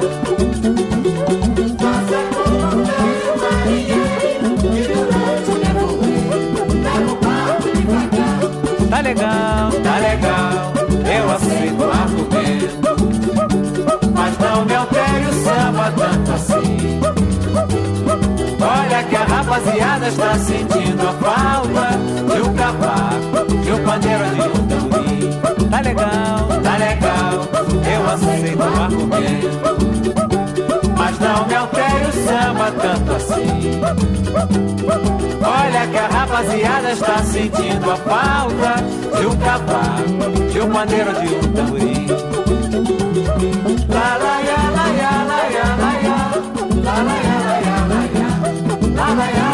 [9.07, 10.73] Legal, tá legal,
[11.07, 12.97] eu aceito argumento.
[14.13, 17.01] Mas não me altere o samba tanto assim.
[18.61, 21.99] Olha que a rapaziada está sentindo a falta
[22.35, 25.31] de um cavaco, de um pandeiro, de um tamborim.
[25.71, 27.49] Tá legal, tá legal,
[27.95, 29.77] eu aceito argumento.
[30.97, 33.81] Mas não me altere o samba tanto assim.
[35.41, 38.77] Olha que a rapaziada está sentindo a falta
[39.19, 42.07] de um cavaco, de um pandeiro, de um tamborim.
[43.89, 46.19] La la ya la ya la ya la ya
[47.05, 47.17] la
[47.67, 48.27] ya,
[48.95, 49.46] la la ya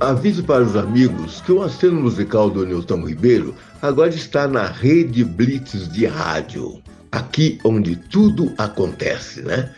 [0.00, 5.22] Aviso para os amigos que o aceno musical do Nilton Ribeiro agora está na rede
[5.22, 6.80] Blitz de rádio,
[7.12, 9.70] aqui onde tudo acontece, né?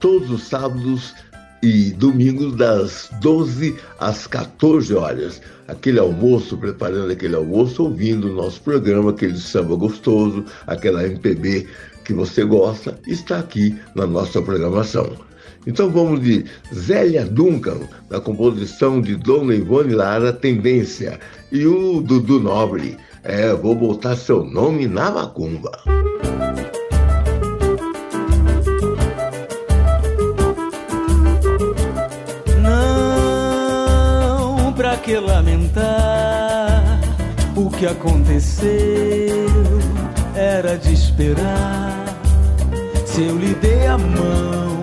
[0.00, 1.14] Todos os sábados
[1.62, 5.40] e domingos das 12 às 14 horas.
[5.68, 11.68] Aquele almoço, preparando aquele almoço, ouvindo o nosso programa, aquele samba gostoso, aquela MPB
[12.04, 15.27] que você gosta, está aqui na nossa programação.
[15.66, 16.44] Então vamos de
[16.74, 17.78] Zélia Duncan,
[18.08, 21.18] na composição de Dona Ivone Lara, Tendência,
[21.52, 25.72] e o Dudu Nobre, é, vou botar seu nome na macumba.
[32.62, 37.00] Não, pra que lamentar
[37.56, 38.68] o que aconteceu?
[40.34, 42.04] Era de esperar.
[43.04, 44.82] Se eu lhe dei a mão,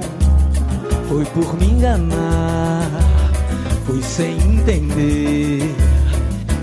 [1.08, 2.90] foi por me enganar,
[3.86, 5.76] foi sem entender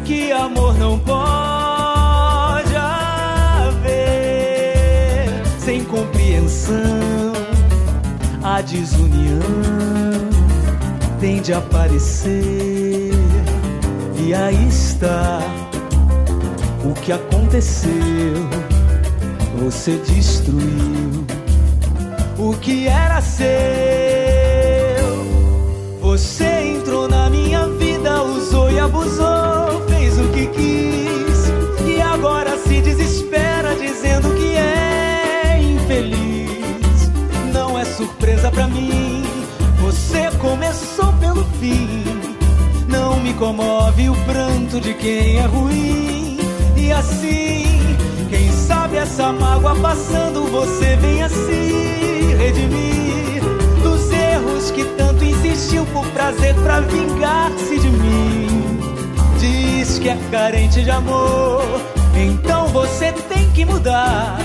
[0.05, 4.01] que amor não pode haver
[5.59, 7.32] sem compreensão.
[8.43, 9.39] A desunião
[11.20, 13.12] tem de aparecer,
[14.19, 15.40] e aí está
[16.85, 17.93] o que aconteceu.
[19.62, 21.24] Você destruiu
[22.36, 24.22] o que era seu.
[26.13, 32.83] Você entrou na minha vida, usou e abusou, fez o que quis e agora se
[32.83, 37.11] desespera dizendo que é infeliz.
[37.55, 39.25] Não é surpresa pra mim,
[39.81, 42.05] você começou pelo fim.
[42.87, 46.39] Não me comove o pranto de quem é ruim
[46.77, 47.65] e assim.
[48.29, 52.91] Quem sabe essa mágoa passando, você venha se redimir
[54.63, 58.81] erros que tanto insistiu por prazer pra vingar-se de mim.
[59.39, 61.63] Diz que é carente de amor.
[62.15, 64.39] Então você tem que mudar.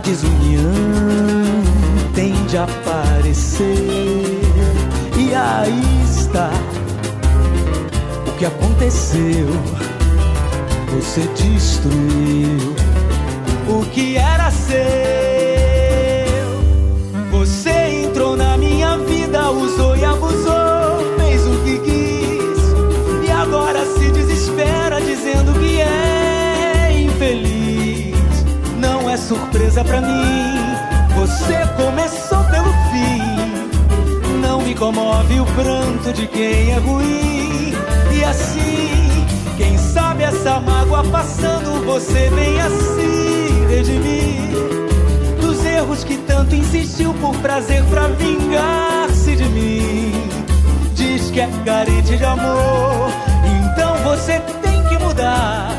[0.00, 0.72] Desunião
[2.14, 3.66] tende a aparecer,
[5.16, 6.50] e aí está
[8.26, 9.48] o que aconteceu.
[10.92, 12.74] Você destruiu
[13.68, 15.39] o que era seu.
[29.30, 30.56] Surpresa pra mim,
[31.14, 34.40] você começou pelo fim.
[34.40, 37.72] Não me comove o pranto de quem é ruim
[38.10, 39.24] e assim,
[39.56, 44.50] quem sabe essa mágoa passando, você venha se redimir
[45.40, 50.12] dos erros que tanto insistiu por prazer pra vingar-se de mim.
[50.96, 53.12] Diz que é carente de amor,
[53.44, 55.69] então você tem que mudar.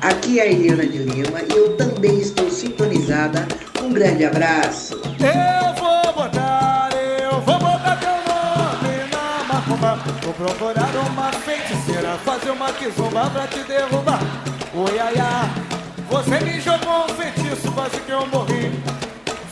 [0.00, 3.46] Aqui é a Eliana de Lima e eu também estou sintonizada.
[3.82, 4.94] Um grande abraço.
[5.20, 6.88] Eu vou botar,
[7.30, 9.98] eu vou botar teu nome na macumba.
[10.22, 14.20] Vou procurar uma feiticeira, fazer uma kizumba pra te derrubar.
[14.76, 15.63] Oi, ai, ai,
[16.14, 18.70] você me jogou um feitiço, quase que eu morri.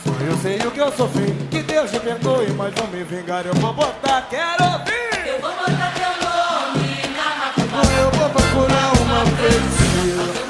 [0.05, 3.45] Só eu sei o que eu sofri, que Deus me perdoe, mas vou me vingar.
[3.45, 5.27] Eu vou botar, quero ouvir.
[5.27, 7.81] Eu vou botar teu nome na macumba.
[7.99, 10.43] Eu vou procurar uma feiticeira.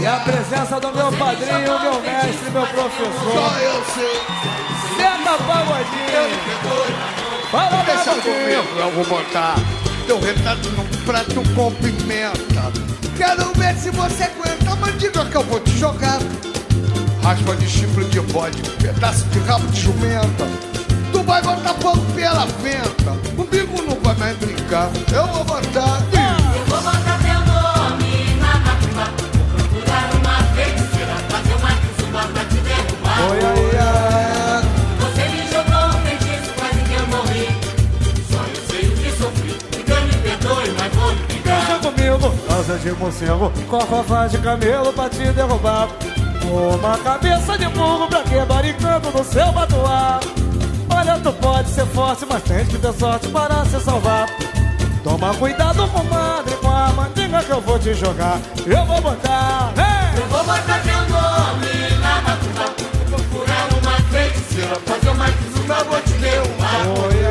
[0.00, 3.32] E a presença do meu padrinho, meu mestre, meu professor.
[3.32, 4.20] Só eu sei.
[4.96, 6.24] Senta pagodinho.
[7.52, 8.64] Fala, Deixa pagodinho.
[8.64, 9.54] comigo, eu vou botar
[10.08, 12.93] teu retrato num prato com pimenta.
[13.16, 16.18] Quero ver se você aguenta a mandiga que eu vou te jogar.
[17.22, 20.46] Raspa de chifre de bode, pedaço de rabo de jumenta.
[21.12, 23.12] Tu vai botar fogo pela venta.
[23.36, 24.90] Comigo não vai mais brincar.
[25.12, 26.02] Eu vou botar.
[42.74, 45.88] Asa de morcego, corcová de camelo pra te derrubar.
[46.44, 50.20] Uma cabeça de burro pra quebrar encanto no seu batuá.
[50.90, 54.28] Olha, tu pode ser forte, mas tens que ter sorte para se salvar.
[55.02, 58.40] Toma cuidado, comadre, com a mandinga que eu vou te jogar.
[58.66, 60.20] Eu vou botar, hey!
[60.20, 62.14] Eu vou botar teu nome na.
[63.08, 67.23] Vou procurar uma feiticeira, fazer uma kizumba, vou te derrubar.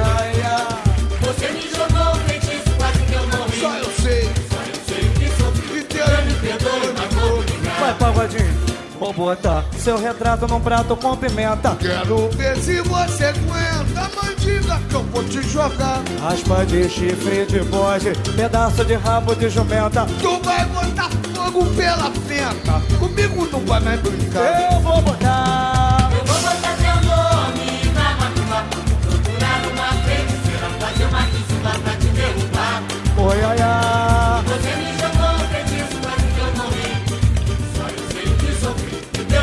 [9.03, 11.75] Vou botar seu retrato num prato com pimenta.
[11.75, 16.01] Quero ver se você aguenta mandiga que eu vou te jogar.
[16.21, 20.05] Raspa de chifre de bode, pedaço de rabo de jumenta.
[20.21, 22.81] Tu vai botar fogo pela venta.
[22.97, 24.71] Comigo não vai mais brincar.
[24.71, 26.09] Eu vou botar.
[26.13, 28.13] Eu vou botar teu nome na.
[28.47, 32.83] Vou procurar uma feiticeira, fazer uma kizumba pra te derrubar.
[33.17, 34.02] Oi, ai, ai.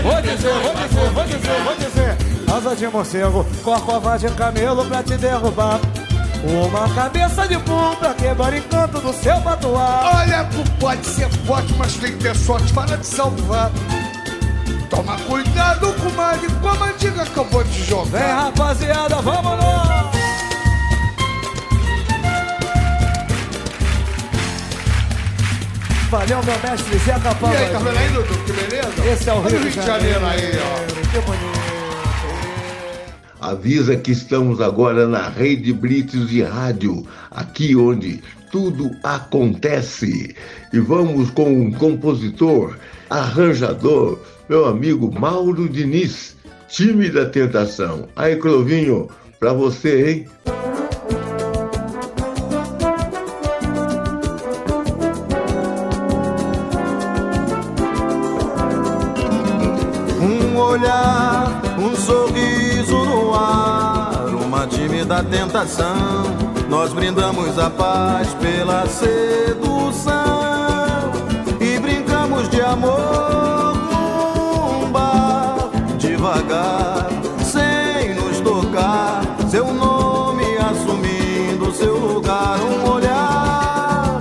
[0.03, 2.17] Vou dizer, vou dizer, vou dizer, vou dizer.
[2.57, 5.79] Asa de morcego, corcová de camelo pra te derrubar.
[6.43, 10.13] Uma cabeça de burro pra quebrar encanto do seu batuá.
[10.23, 13.71] Olha, tu pode ser forte, mas tem que ter sorte para te salvar.
[14.89, 18.45] Toma cuidado, comadre, com a mandiga que eu vou te Vem, jogar.
[18.45, 20.11] rapaziada, vamos lá!
[26.11, 28.45] Valeu, meu mestre Zeca E aí, tá vendo aí, Dudu?
[28.45, 29.13] Que beleza?
[29.13, 31.11] Esse é o Olha Rio, de Janeiro aí, ó.
[31.13, 31.61] Que bonito.
[33.41, 38.21] avisa que estamos agora na rede Brits de rádio, aqui onde
[38.51, 40.35] tudo acontece.
[40.73, 42.77] E vamos com um compositor,
[43.09, 44.19] arranjador,
[44.49, 46.37] meu amigo Mauro Diniz,
[46.69, 48.09] time da tentação.
[48.17, 49.09] Aí, Clovinho,
[49.39, 50.27] pra você, hein?
[66.71, 70.15] Nós brindamos a paz pela sedução
[71.61, 75.69] e brincamos de amor num bar
[75.99, 77.11] devagar,
[77.45, 79.21] sem nos tocar.
[79.51, 84.19] Seu nome assumindo seu lugar, um olhar,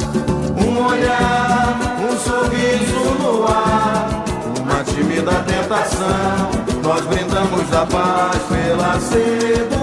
[0.58, 4.10] um olhar, um sorriso no ar
[4.62, 6.50] uma tímida tentação.
[6.84, 9.79] Nós brindamos a paz pela sedução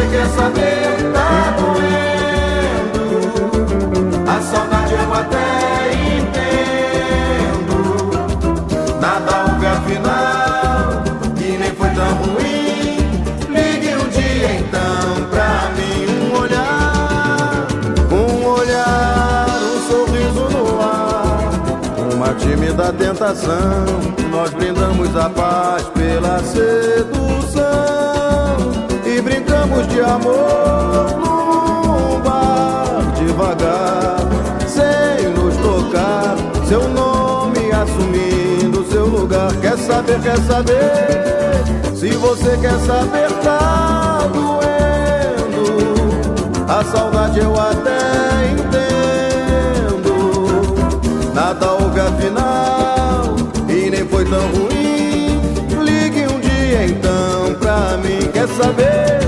[0.00, 3.04] você quer saber, tá doendo.
[4.26, 7.76] A saudade eu até entendo.
[9.00, 11.02] Nada houve afinal
[11.36, 12.96] e nem foi tão ruim.
[13.50, 16.06] Ligue um dia então pra mim.
[16.24, 17.66] Um olhar,
[18.10, 21.50] um olhar, um sorriso no ar,
[22.14, 23.84] uma tímida tentação.
[24.30, 28.09] Nós brindamos a paz pela sedução
[29.86, 34.18] de amor num bar devagar,
[34.66, 36.36] sem nos tocar.
[36.66, 39.52] Seu nome assumindo seu lugar.
[39.60, 41.64] Quer saber, quer saber?
[41.94, 45.66] Se você quer saber, tá doendo.
[46.68, 50.14] A saudade eu até entendo.
[51.32, 53.36] Nada houve afinal
[53.68, 55.40] e nem foi tão ruim.
[55.84, 58.30] Ligue um dia então pra mim.
[58.32, 59.19] Quer saber?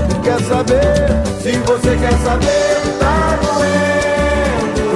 [0.63, 1.11] Saber?
[1.41, 4.87] Se você quer saber, tá doendo.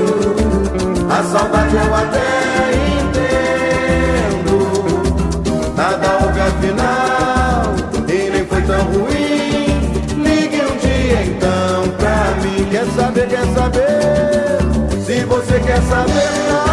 [1.11, 2.71] A saudade eu até
[3.01, 4.55] entendo.
[5.75, 7.75] Nada houve afinal
[8.07, 9.91] e nem foi tão ruim.
[10.23, 12.59] Ligue um dia então pra mim.
[12.71, 13.27] Quer saber?
[13.27, 14.59] Quer saber?
[15.05, 16.66] Se você quer saber, tá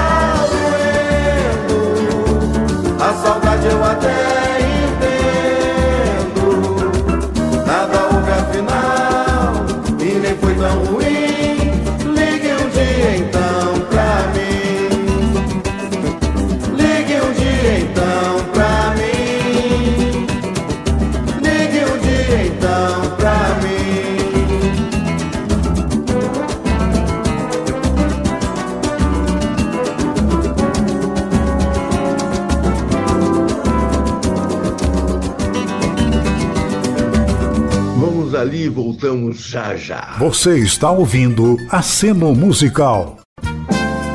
[39.04, 40.16] voltamos já já.
[40.18, 43.20] Você está ouvindo Aceno Musical.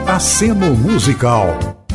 [0.08, 1.86] Aceno Musical.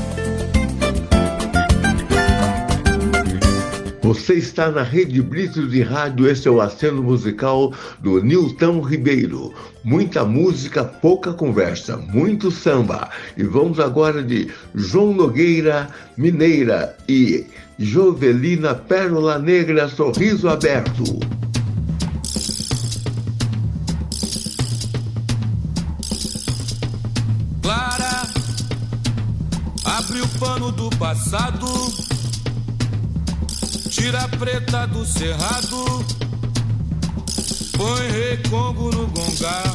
[4.00, 9.52] Você está na Rede Brito de Rádio, esse é o aceno musical do Nilton Ribeiro.
[9.82, 13.10] Muita música, pouca conversa, muito samba.
[13.36, 17.44] E vamos agora de João Nogueira Mineira e
[17.76, 21.18] Jovelina Pérola Negra Sorriso Aberto.
[30.44, 31.66] Pano do passado,
[33.88, 36.04] tira a preta do cerrado,
[37.72, 39.74] põe recongo no gongar,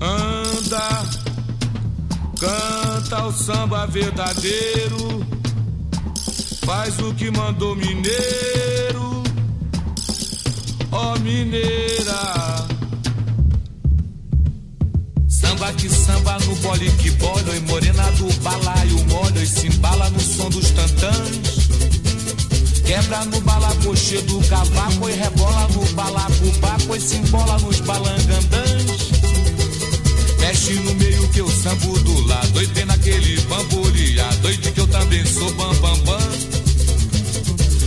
[0.00, 1.02] anda,
[2.38, 5.26] canta o samba verdadeiro,
[6.64, 9.24] faz o que mandou mineiro,
[10.92, 12.79] ó mineira.
[15.50, 20.08] Samba que samba no bole que bola, e morena do balaio molha e se embala
[20.10, 21.40] no som dos tantãs.
[22.86, 29.10] Quebra no balacoche do cavaco e rebola no balacubaco e se embola nos balangandãs.
[30.38, 35.26] Mexe no meio que eu sambo do lado, doide naquele bamboleado, doide que eu também
[35.26, 36.30] sou bam bam bam.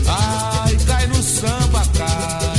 [0.06, 2.52] Ai, cai no samba, cai,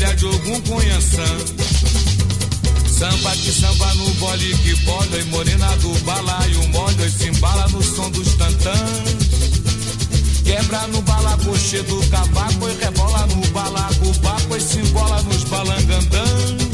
[0.00, 1.24] filha de algum conhaçã.
[2.88, 7.68] Samba que samba no bole que bola e morena do balaio molha e se embala
[7.68, 9.30] no som dos tantãs.
[10.44, 16.70] Quebra no balacoche do cavaco e rebola no balaco baco e se embola nos balangandãs.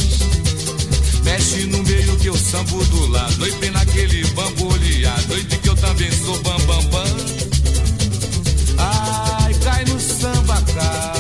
[1.25, 5.27] Mexe no meio que eu sambo do lado bem naquele bamboleado.
[5.29, 7.17] Doide que eu também sou bam bam bam.
[8.79, 11.16] Ai, cai no samba, cai,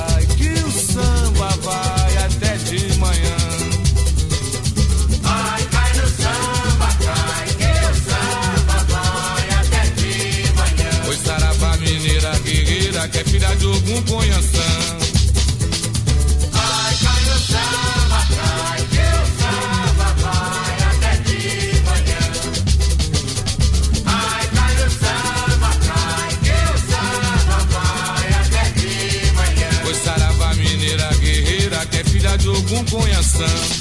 [31.98, 33.75] é filha de algum conhação.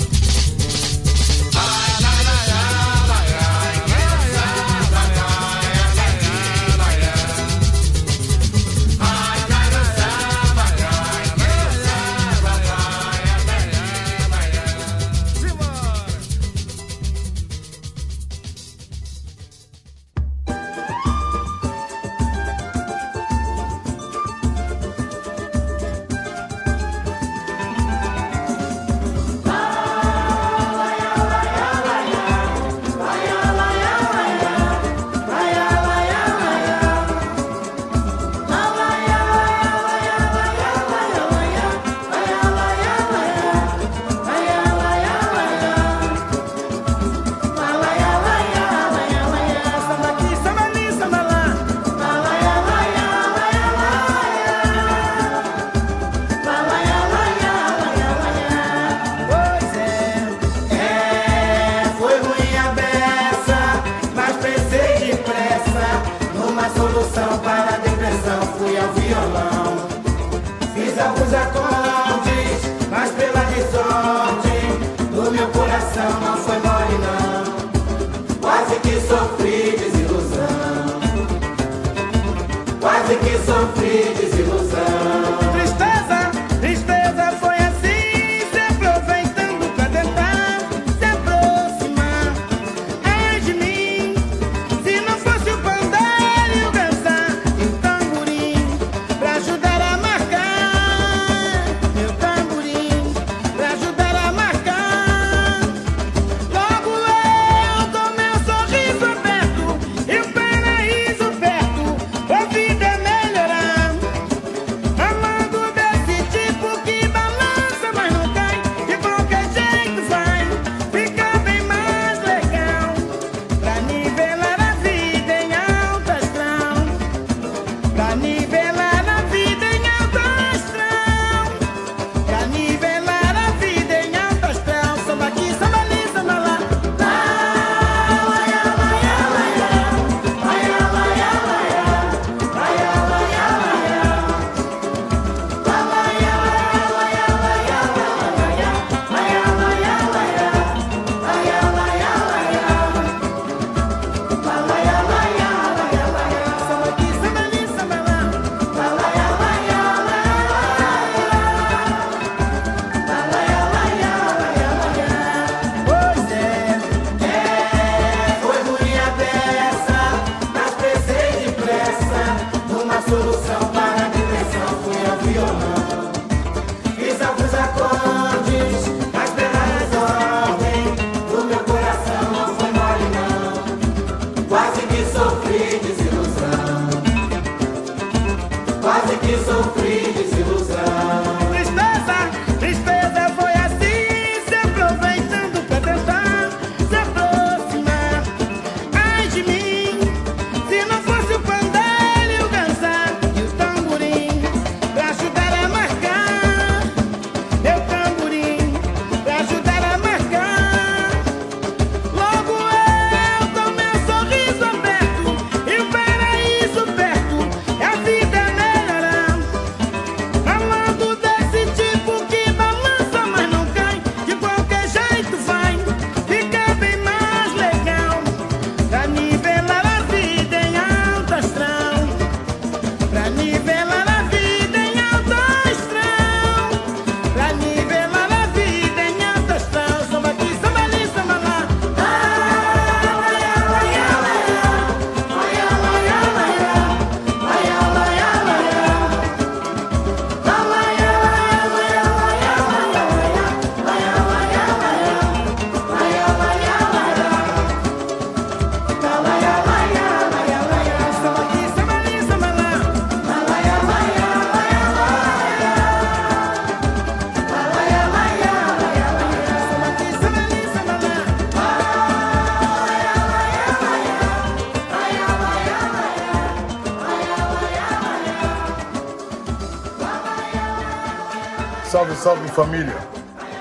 [282.26, 282.98] Salve, família.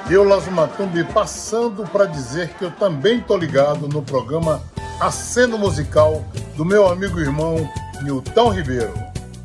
[0.09, 4.62] Eu, Lazumatumbi, passando para dizer que eu também tô ligado no programa
[4.99, 6.24] Aceno Musical
[6.57, 7.70] do meu amigo e irmão
[8.01, 8.95] Nilton Ribeiro.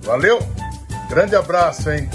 [0.04, 0.40] Valeu?
[1.10, 2.10] Grande abraço, hein?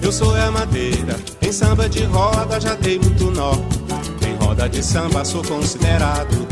[0.00, 3.52] Eu sou a madeira, em samba de roda já dei muito nó.
[4.26, 6.48] Em roda de samba sou considerado.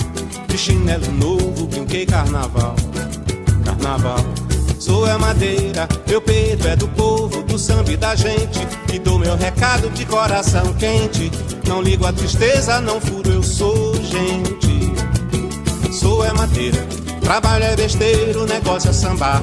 [0.46, 2.76] De chinelo novo, brinquei carnaval.
[3.64, 4.42] Carnaval.
[4.78, 8.60] Sou a madeira, meu peito é do povo, do samba e da gente.
[8.92, 11.32] E dou meu recado de coração quente.
[11.66, 14.92] Não ligo a tristeza, não furo, eu sou gente.
[15.90, 16.76] Sou é madeira,
[17.22, 19.42] trabalho é besteira, o negócio é sambar.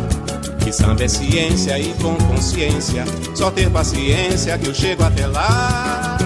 [0.64, 3.04] Que samba é ciência e com consciência.
[3.34, 6.20] Só ter paciência que eu chego até lá.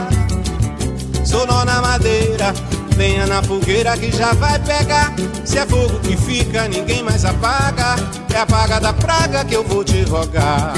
[1.23, 2.53] Sou nó na madeira,
[2.97, 5.13] venha na fogueira que já vai pegar.
[5.45, 8.22] Se é fogo que fica, ninguém mais apaga.
[8.33, 10.73] É a paga da praga que eu vou te rogar.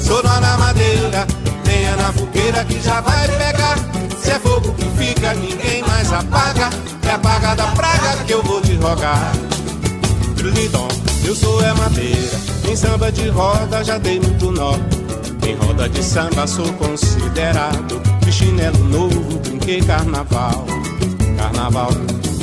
[0.00, 1.26] Sou nó na madeira,
[1.64, 3.76] venha na fogueira que já vai pegar.
[4.18, 6.70] Se é fogo que fica, ninguém mais apaga.
[7.06, 9.32] É a paga da praga que eu vou te rogar.
[11.24, 14.74] Eu sou é madeira, em samba de roda já dei muito nó.
[15.46, 18.02] Em roda de samba sou considerado.
[18.24, 20.66] De chinelo novo, brinquei carnaval.
[21.38, 21.90] Carnaval.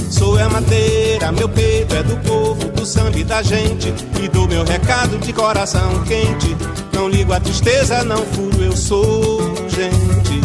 [0.09, 3.93] Sou é madeira, meu peito é do povo, do samba e da gente.
[4.21, 6.57] E dou meu recado de coração quente.
[6.91, 10.41] Não ligo a tristeza, não furo, eu sou gente.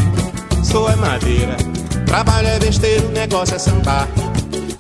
[0.63, 1.57] Sou é madeira,
[2.07, 4.09] trabalho é besteira, o negócio é sambar.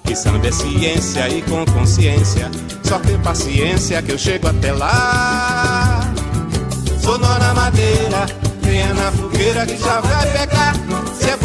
[0.05, 2.51] Que samba é ciência e com consciência.
[2.83, 6.13] Só ter paciência que eu chego até lá.
[7.01, 8.27] Sou na madeira,
[8.61, 11.04] venha na fogueira que já vai pegar.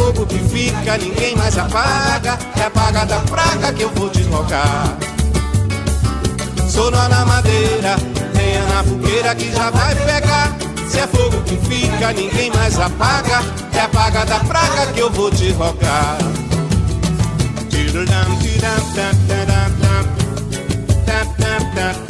[0.09, 2.39] Fogo que fica, ninguém mais apaga.
[2.57, 4.97] É a da praga que eu vou deslocar.
[6.67, 7.95] Sou nó na madeira,
[8.33, 10.51] venha na fogueira que já vai pegar.
[10.89, 13.43] Se é fogo que fica, ninguém mais apaga.
[13.71, 16.17] É a da praga que eu vou te rogar.
[17.69, 20.05] Tiradam, tiram, tam, taram, tam.
[21.75, 22.08] Tam,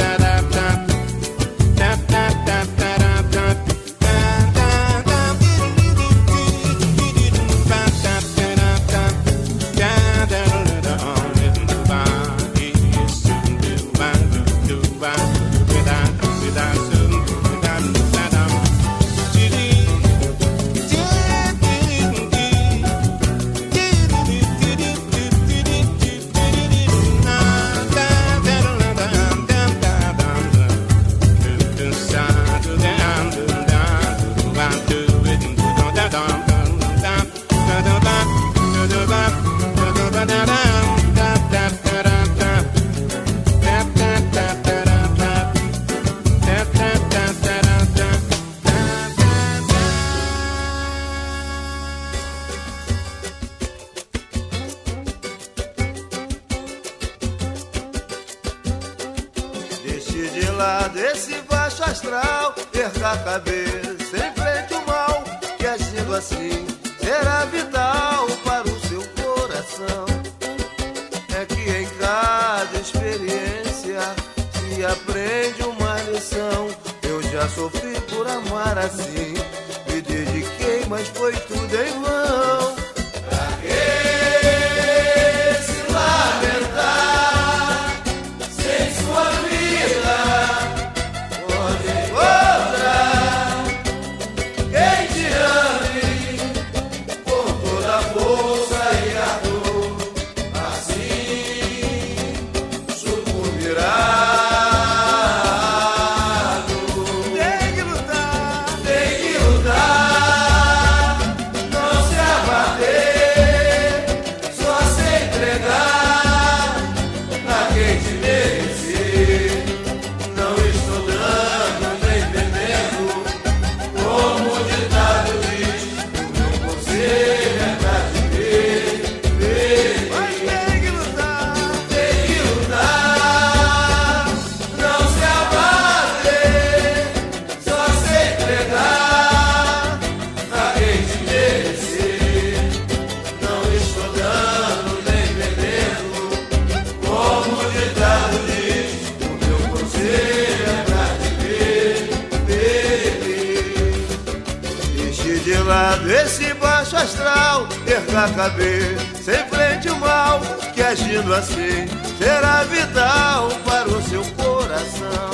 [157.49, 160.39] astral, perca a cabeça, enfrente o mal,
[160.73, 165.29] que agindo assim será vital para o seu coração.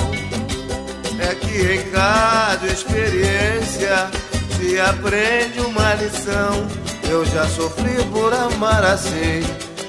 [1.19, 4.09] É que em cada experiência
[4.57, 6.67] se aprende uma lição.
[7.09, 9.41] Eu já sofri por amar assim,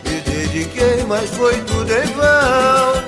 [0.05, 3.07] me dediquei, mas foi tudo em vão.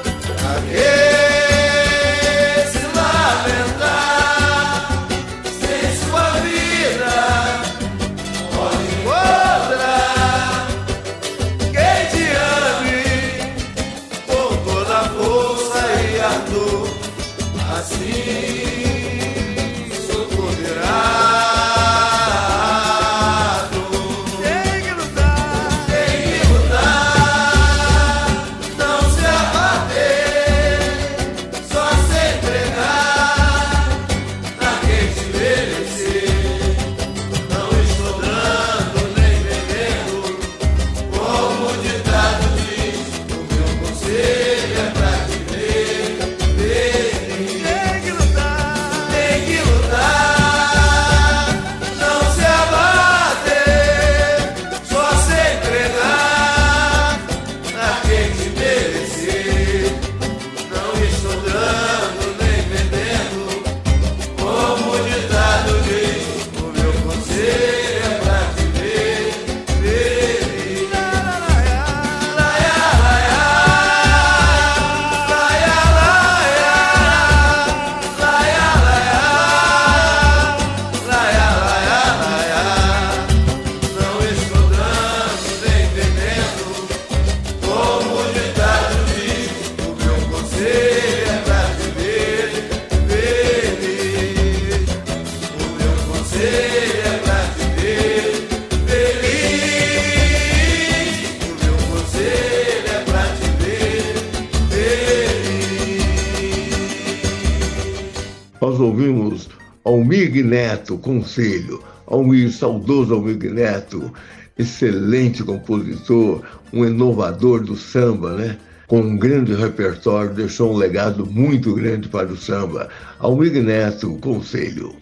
[110.89, 111.83] Neto, Conselho.
[112.07, 114.11] Almir, saudoso Almir Neto,
[114.59, 116.43] excelente compositor,
[116.73, 118.57] um inovador do samba, né?
[118.87, 122.89] Com um grande repertório, deixou um legado muito grande para o samba.
[123.19, 124.95] Almir Neto, Conselho.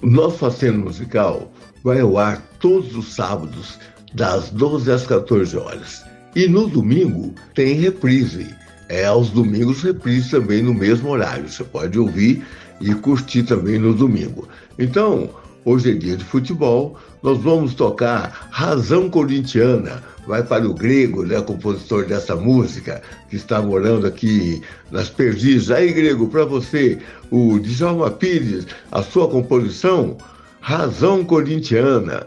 [0.00, 3.78] O nosso aceno musical vai ao ar todos os sábados,
[4.14, 6.04] das 12 às 14 horas.
[6.36, 8.46] E no domingo tem reprise.
[8.88, 11.48] É aos domingos reprise também no mesmo horário.
[11.48, 12.44] Você pode ouvir
[12.80, 14.48] e curtir também no domingo.
[14.78, 15.30] Então,
[15.64, 20.02] hoje é dia de futebol, nós vamos tocar Razão Corintiana.
[20.26, 25.70] Vai para o Grego, né, compositor dessa música, que está morando aqui nas Perdizes.
[25.70, 26.98] Aí, Grego, para você,
[27.30, 30.16] o Djalma Pires, a sua composição,
[30.60, 32.26] Razão Corintiana.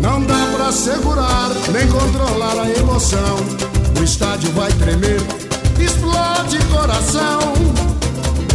[0.00, 3.65] Não dá pra segurar nem controlar a emoção
[4.06, 5.20] estádio vai tremer,
[5.80, 7.40] explode coração.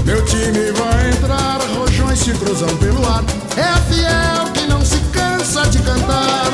[0.05, 3.21] Meu time vai entrar, rojões se cruzam pelo ar.
[3.57, 6.51] É a fiel que não se cansa de cantar.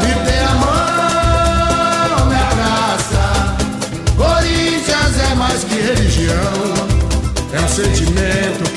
[0.00, 3.56] Me dê a mão, minha praça
[4.16, 6.54] Corinthians é mais que religião.
[7.52, 8.73] É um sentimento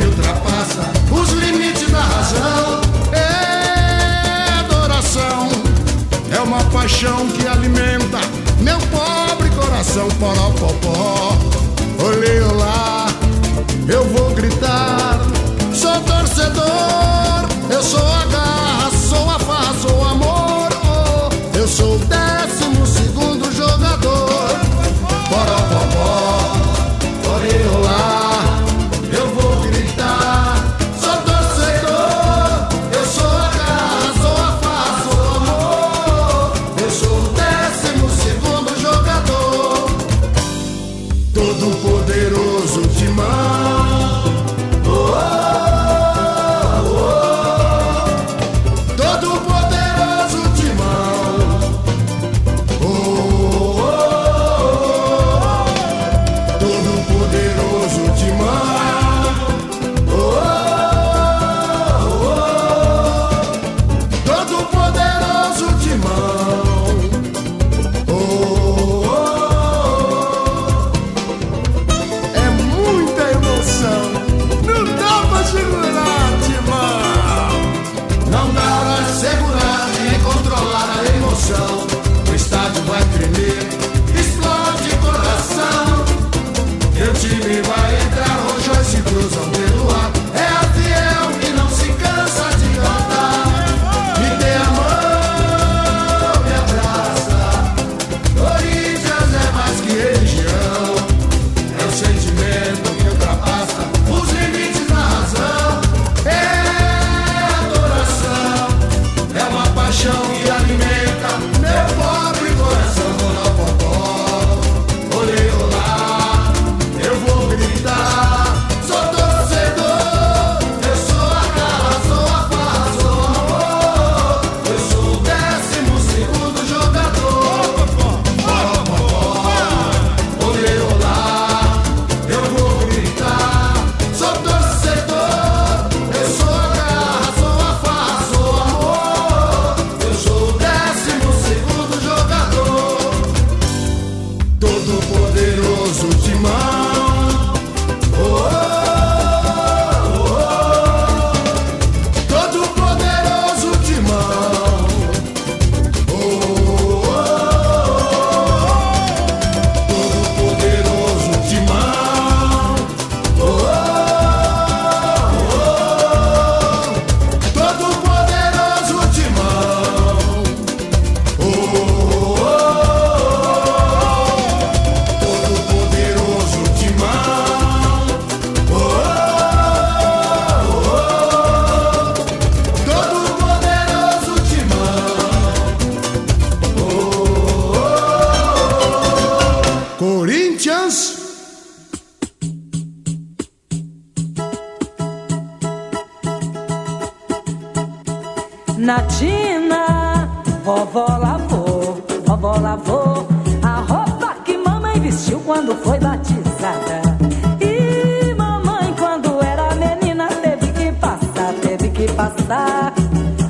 [212.29, 212.93] passar.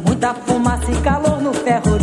[0.05, 1.96] Muita fumaça e calor no ferro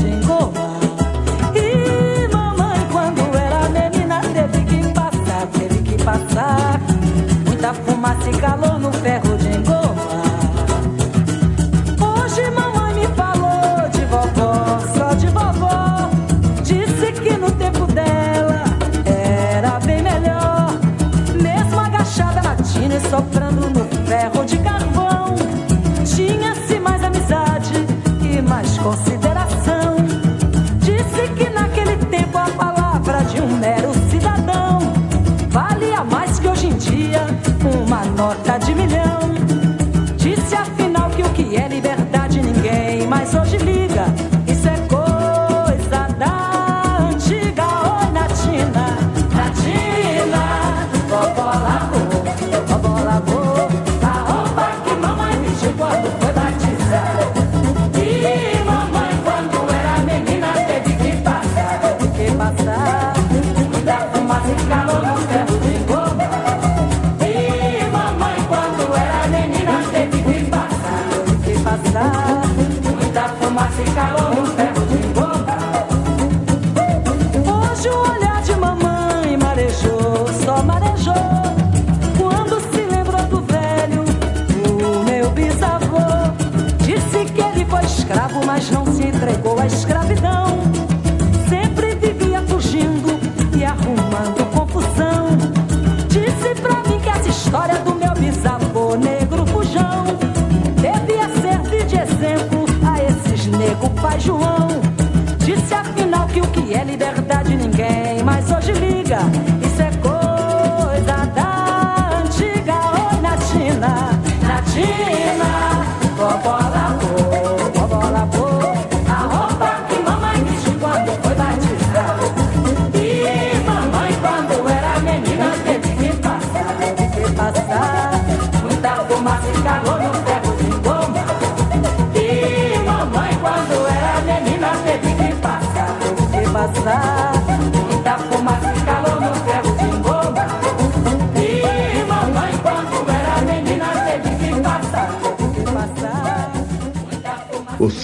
[109.15, 109.54] hoje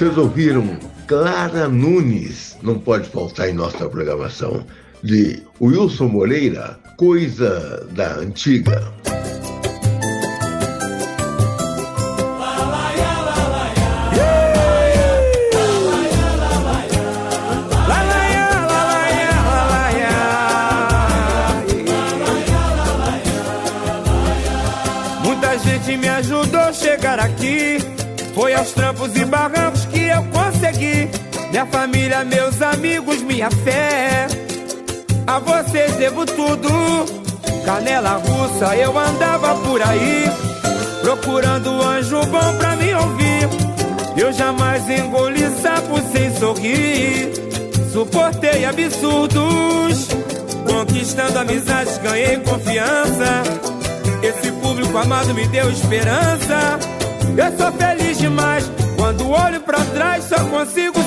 [0.01, 4.64] Vocês ouviram Clara Nunes, não pode faltar em nossa programação,
[5.02, 8.89] de Wilson Moreira, Coisa da Antiga.
[31.61, 34.27] Minha família, meus amigos, minha fé.
[35.27, 36.70] A vocês devo tudo.
[37.66, 40.24] Canela russa, eu andava por aí.
[41.03, 43.47] Procurando anjo bom pra me ouvir.
[44.16, 47.31] Eu jamais engoli sapo sem sorrir.
[47.93, 50.09] Suportei absurdos.
[50.66, 53.43] Conquistando amizades, ganhei confiança.
[54.23, 56.78] Esse público amado me deu esperança.
[57.37, 58.65] Eu sou feliz demais.
[58.97, 60.99] Quando olho pra trás, só consigo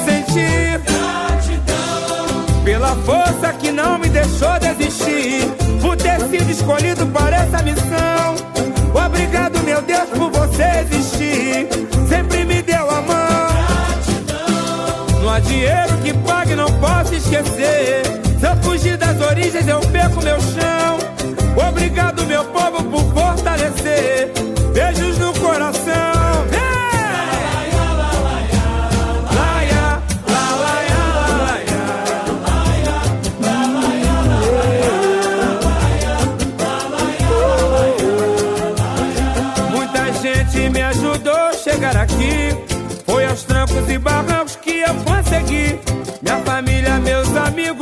[3.06, 5.48] força que não me deixou desistir.
[5.82, 8.36] Por ter sido escolhido para essa missão.
[9.06, 11.68] Obrigado, meu Deus, por você existir.
[12.08, 13.44] Sempre me deu a mão.
[15.22, 18.04] Não há dinheiro que pague, não posso esquecer.
[18.40, 20.98] Se eu fugir das origens, eu perco meu chão.
[21.68, 24.32] Obrigado, meu povo, por fortalecer.
[24.74, 25.73] Beijos no coração.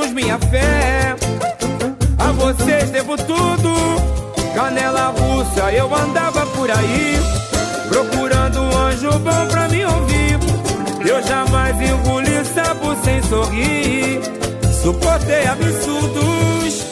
[0.01, 1.15] Amigos, minha fé.
[2.17, 3.73] A vocês devo tudo.
[4.55, 7.17] Canela russa, eu andava por aí.
[7.87, 10.39] Procurando um anjo bom pra me ouvir.
[11.07, 14.21] Eu jamais engoli sapo sem sorrir.
[14.81, 16.85] Suportei absurdos.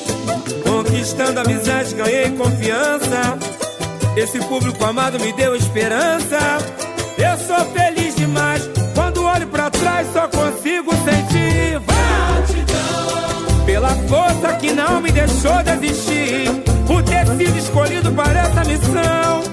[0.63, 3.37] Conquistando amizade, ganhei confiança.
[4.15, 6.37] Esse público amado me deu esperança.
[7.17, 10.27] Eu sou feliz demais quando olho pra trás, só
[14.69, 16.47] que não me deixou desistir,
[16.85, 19.43] por ter sido escolhido para essa missão.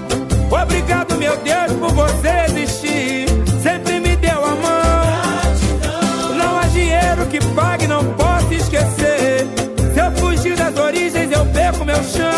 [0.61, 3.25] Obrigado, meu Deus, por você existir.
[3.61, 6.35] Sempre me deu a mão.
[6.37, 9.47] Não há dinheiro que pague, não posso esquecer.
[9.93, 12.36] Se eu fugir das origens, eu perco meu chão.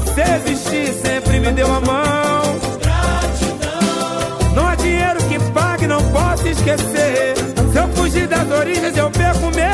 [0.00, 0.92] Você existir.
[0.94, 2.42] Sempre me deu a mão.
[4.54, 7.34] Não há dinheiro que pague, não posso esquecer.
[7.72, 9.69] Se eu fugir das origens, eu perco meu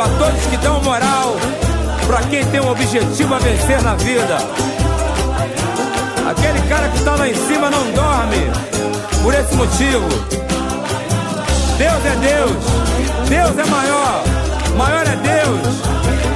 [0.00, 1.36] a todos que dão moral
[2.06, 4.38] para quem tem um objetivo a vencer na vida.
[6.30, 8.50] Aquele cara que tá lá em cima não dorme
[9.22, 10.08] por esse motivo.
[11.76, 14.24] Deus é Deus, Deus é maior,
[14.76, 15.80] maior é Deus.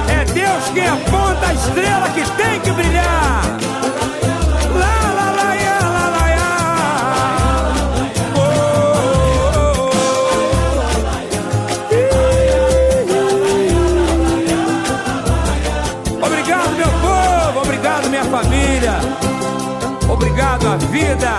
[0.09, 3.64] É Deus quem aponta a estrela que tem que brilhar.
[20.15, 21.29] Obrigado, a vida.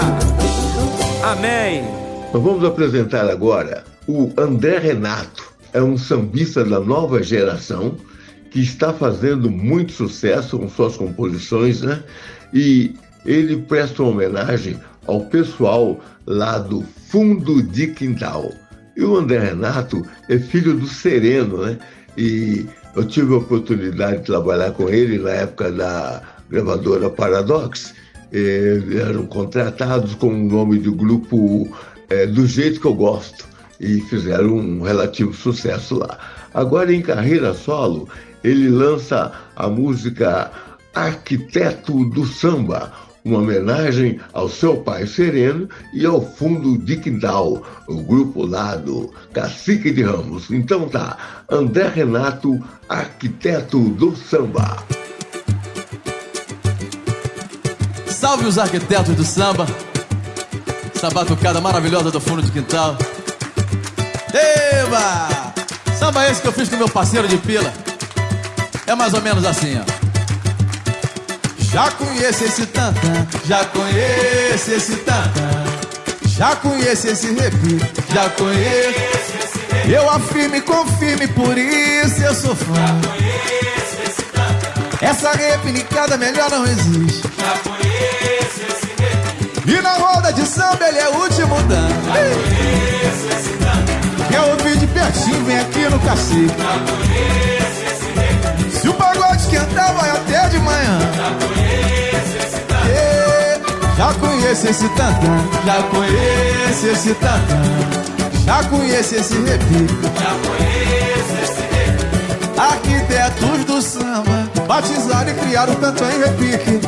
[1.24, 1.82] Amém.
[2.30, 5.50] Nós vamos apresentar agora o André Renato.
[5.72, 7.96] É um sambista da nova geração
[8.50, 12.02] que está fazendo muito sucesso com suas composições, né?
[12.52, 12.94] E
[13.24, 18.52] ele presta uma homenagem ao pessoal lá do fundo de quintal.
[18.94, 21.78] E o André Renato é filho do Sereno, né?
[22.14, 26.20] E eu tive a oportunidade de trabalhar com ele na época da
[26.50, 27.94] gravadora Paradox.
[28.32, 31.68] Eh, eram contratados com o nome do grupo
[32.10, 33.46] eh, Do Jeito Que Eu Gosto
[33.78, 36.18] e fizeram um relativo sucesso lá.
[36.52, 38.08] Agora, em carreira solo,
[38.42, 40.50] ele lança a música
[40.94, 42.92] Arquiteto do Samba,
[43.22, 49.12] uma homenagem ao seu pai Sereno e ao Fundo de Quintal, o grupo lá do
[49.34, 50.50] Cacique de Ramos.
[50.50, 52.58] Então tá, André Renato,
[52.88, 54.84] Arquiteto do Samba.
[58.26, 59.64] Salve os arquitetos do samba.
[60.92, 62.98] Essa batucada maravilhosa do fundo de quintal.
[64.34, 65.28] Eba!
[65.96, 67.72] Samba esse que eu fiz com meu parceiro de pila.
[68.84, 69.84] É mais ou menos assim, ó.
[71.72, 75.64] Já conheço esse tantã, já conheço esse tantã.
[76.26, 79.58] Já conheço esse repique, já conheço.
[79.88, 82.74] Eu afirmo e confirme, por isso eu sou fã.
[85.00, 87.22] Essa repinicada melhor não existe.
[87.38, 89.70] Já conheço esse repique.
[89.70, 91.88] E na roda de samba ele é o último dan.
[91.88, 94.26] Já conheço esse tantã.
[94.30, 96.48] Quer ouvir de pertinho, vem aqui no cacique.
[96.48, 98.80] Já conheço esse repique.
[98.80, 100.98] Se o pagode esquentar, vai até de manhã.
[101.16, 102.86] Já conheço esse tantã.
[103.96, 105.46] Já conheço esse tantã.
[105.66, 107.62] Já conheço esse tantã.
[108.46, 109.94] Já conheço esse repique.
[110.18, 112.58] Já conheço esse repique.
[112.58, 114.35] Arquitetos do samba
[114.66, 116.80] batizaram e criaram o tantã em repique.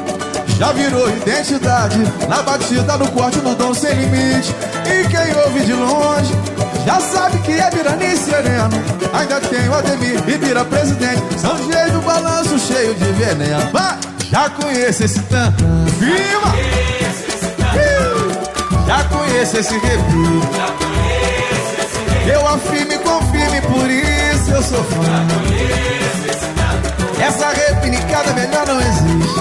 [0.58, 1.98] Já virou identidade
[2.28, 4.54] na batida, no corte, no dom sem limite.
[4.84, 6.34] E quem ouve de longe
[6.84, 8.70] já sabe que é Birani Sereno.
[9.12, 11.22] Ainda tem o Ademir e Bira Presidente.
[11.38, 13.70] São do balanço cheio de veneno.
[14.30, 15.64] Já conheço esse tantã.
[15.98, 16.52] Viva!
[18.86, 20.48] Já conheço esse repique.
[22.32, 25.26] Eu afirmo e confirme, por isso eu sou fã.
[27.20, 29.38] Essa repinicada melhor não existe.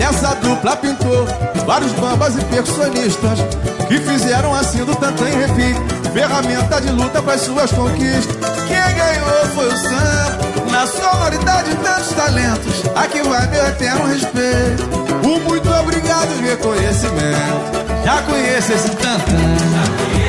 [0.00, 1.26] Essa dupla pintou
[1.66, 3.38] vários bambas e percussionistas
[3.86, 5.98] que fizeram assim do tantã em repique.
[6.12, 8.36] Ferramenta de luta para as suas conquistas.
[8.66, 10.48] Quem ganhou foi o samba.
[10.72, 12.82] Na sonoridade, tantos talentos.
[12.96, 14.84] Aqui vai meu eterno respeito.
[15.24, 18.04] O muito obrigado e reconhecimento.
[18.04, 20.27] Já conheço esse tantã.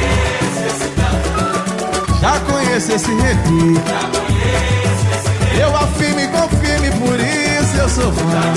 [2.22, 3.82] Já conheço esse repique.
[5.60, 8.54] Eu afirmo e confirme, por isso eu sou fã.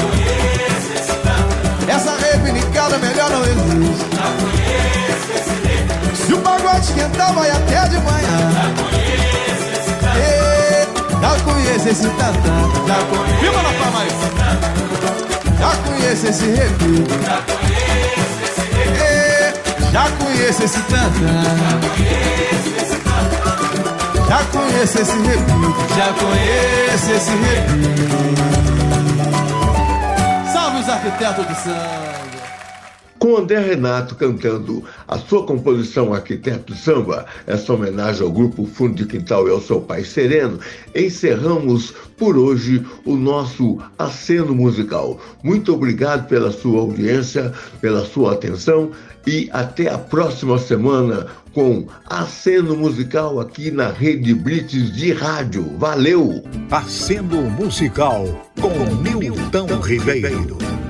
[1.89, 4.06] Essa repinicada melhor não existe.
[6.26, 8.52] Se o pagode esquentar, vai até de manhã.
[11.20, 12.68] Já conheço esse tantã.
[12.86, 13.40] Já conheço.
[13.40, 14.10] Viva na palma aí.
[15.59, 17.06] Já conheço esse arrepio.
[17.24, 18.62] Já conheço esse.
[19.02, 19.55] É,
[19.93, 21.10] já conheço esse tantã.
[21.12, 22.91] Já conheço esse.
[24.33, 25.75] Já conheço esse arrepio.
[25.95, 27.83] Já conheço esse arrepio.
[30.51, 32.13] Salve os arquitetos do samba.
[33.19, 39.05] Com André Renato cantando a sua composição Arquiteto Samba, essa homenagem ao grupo Fundo de
[39.05, 40.59] Quintal e ao seu pai Sereno,
[40.95, 45.21] encerramos por hoje o nosso aceno musical.
[45.43, 47.53] Muito obrigado pela sua audiência,
[47.83, 48.93] pela sua atenção
[49.27, 55.77] e até a próxima semana com aceno musical aqui na Rede Blitz de Rádio.
[55.79, 56.43] Valeu!
[56.70, 58.24] Aceno musical
[58.61, 60.82] com Milton Ribeiro.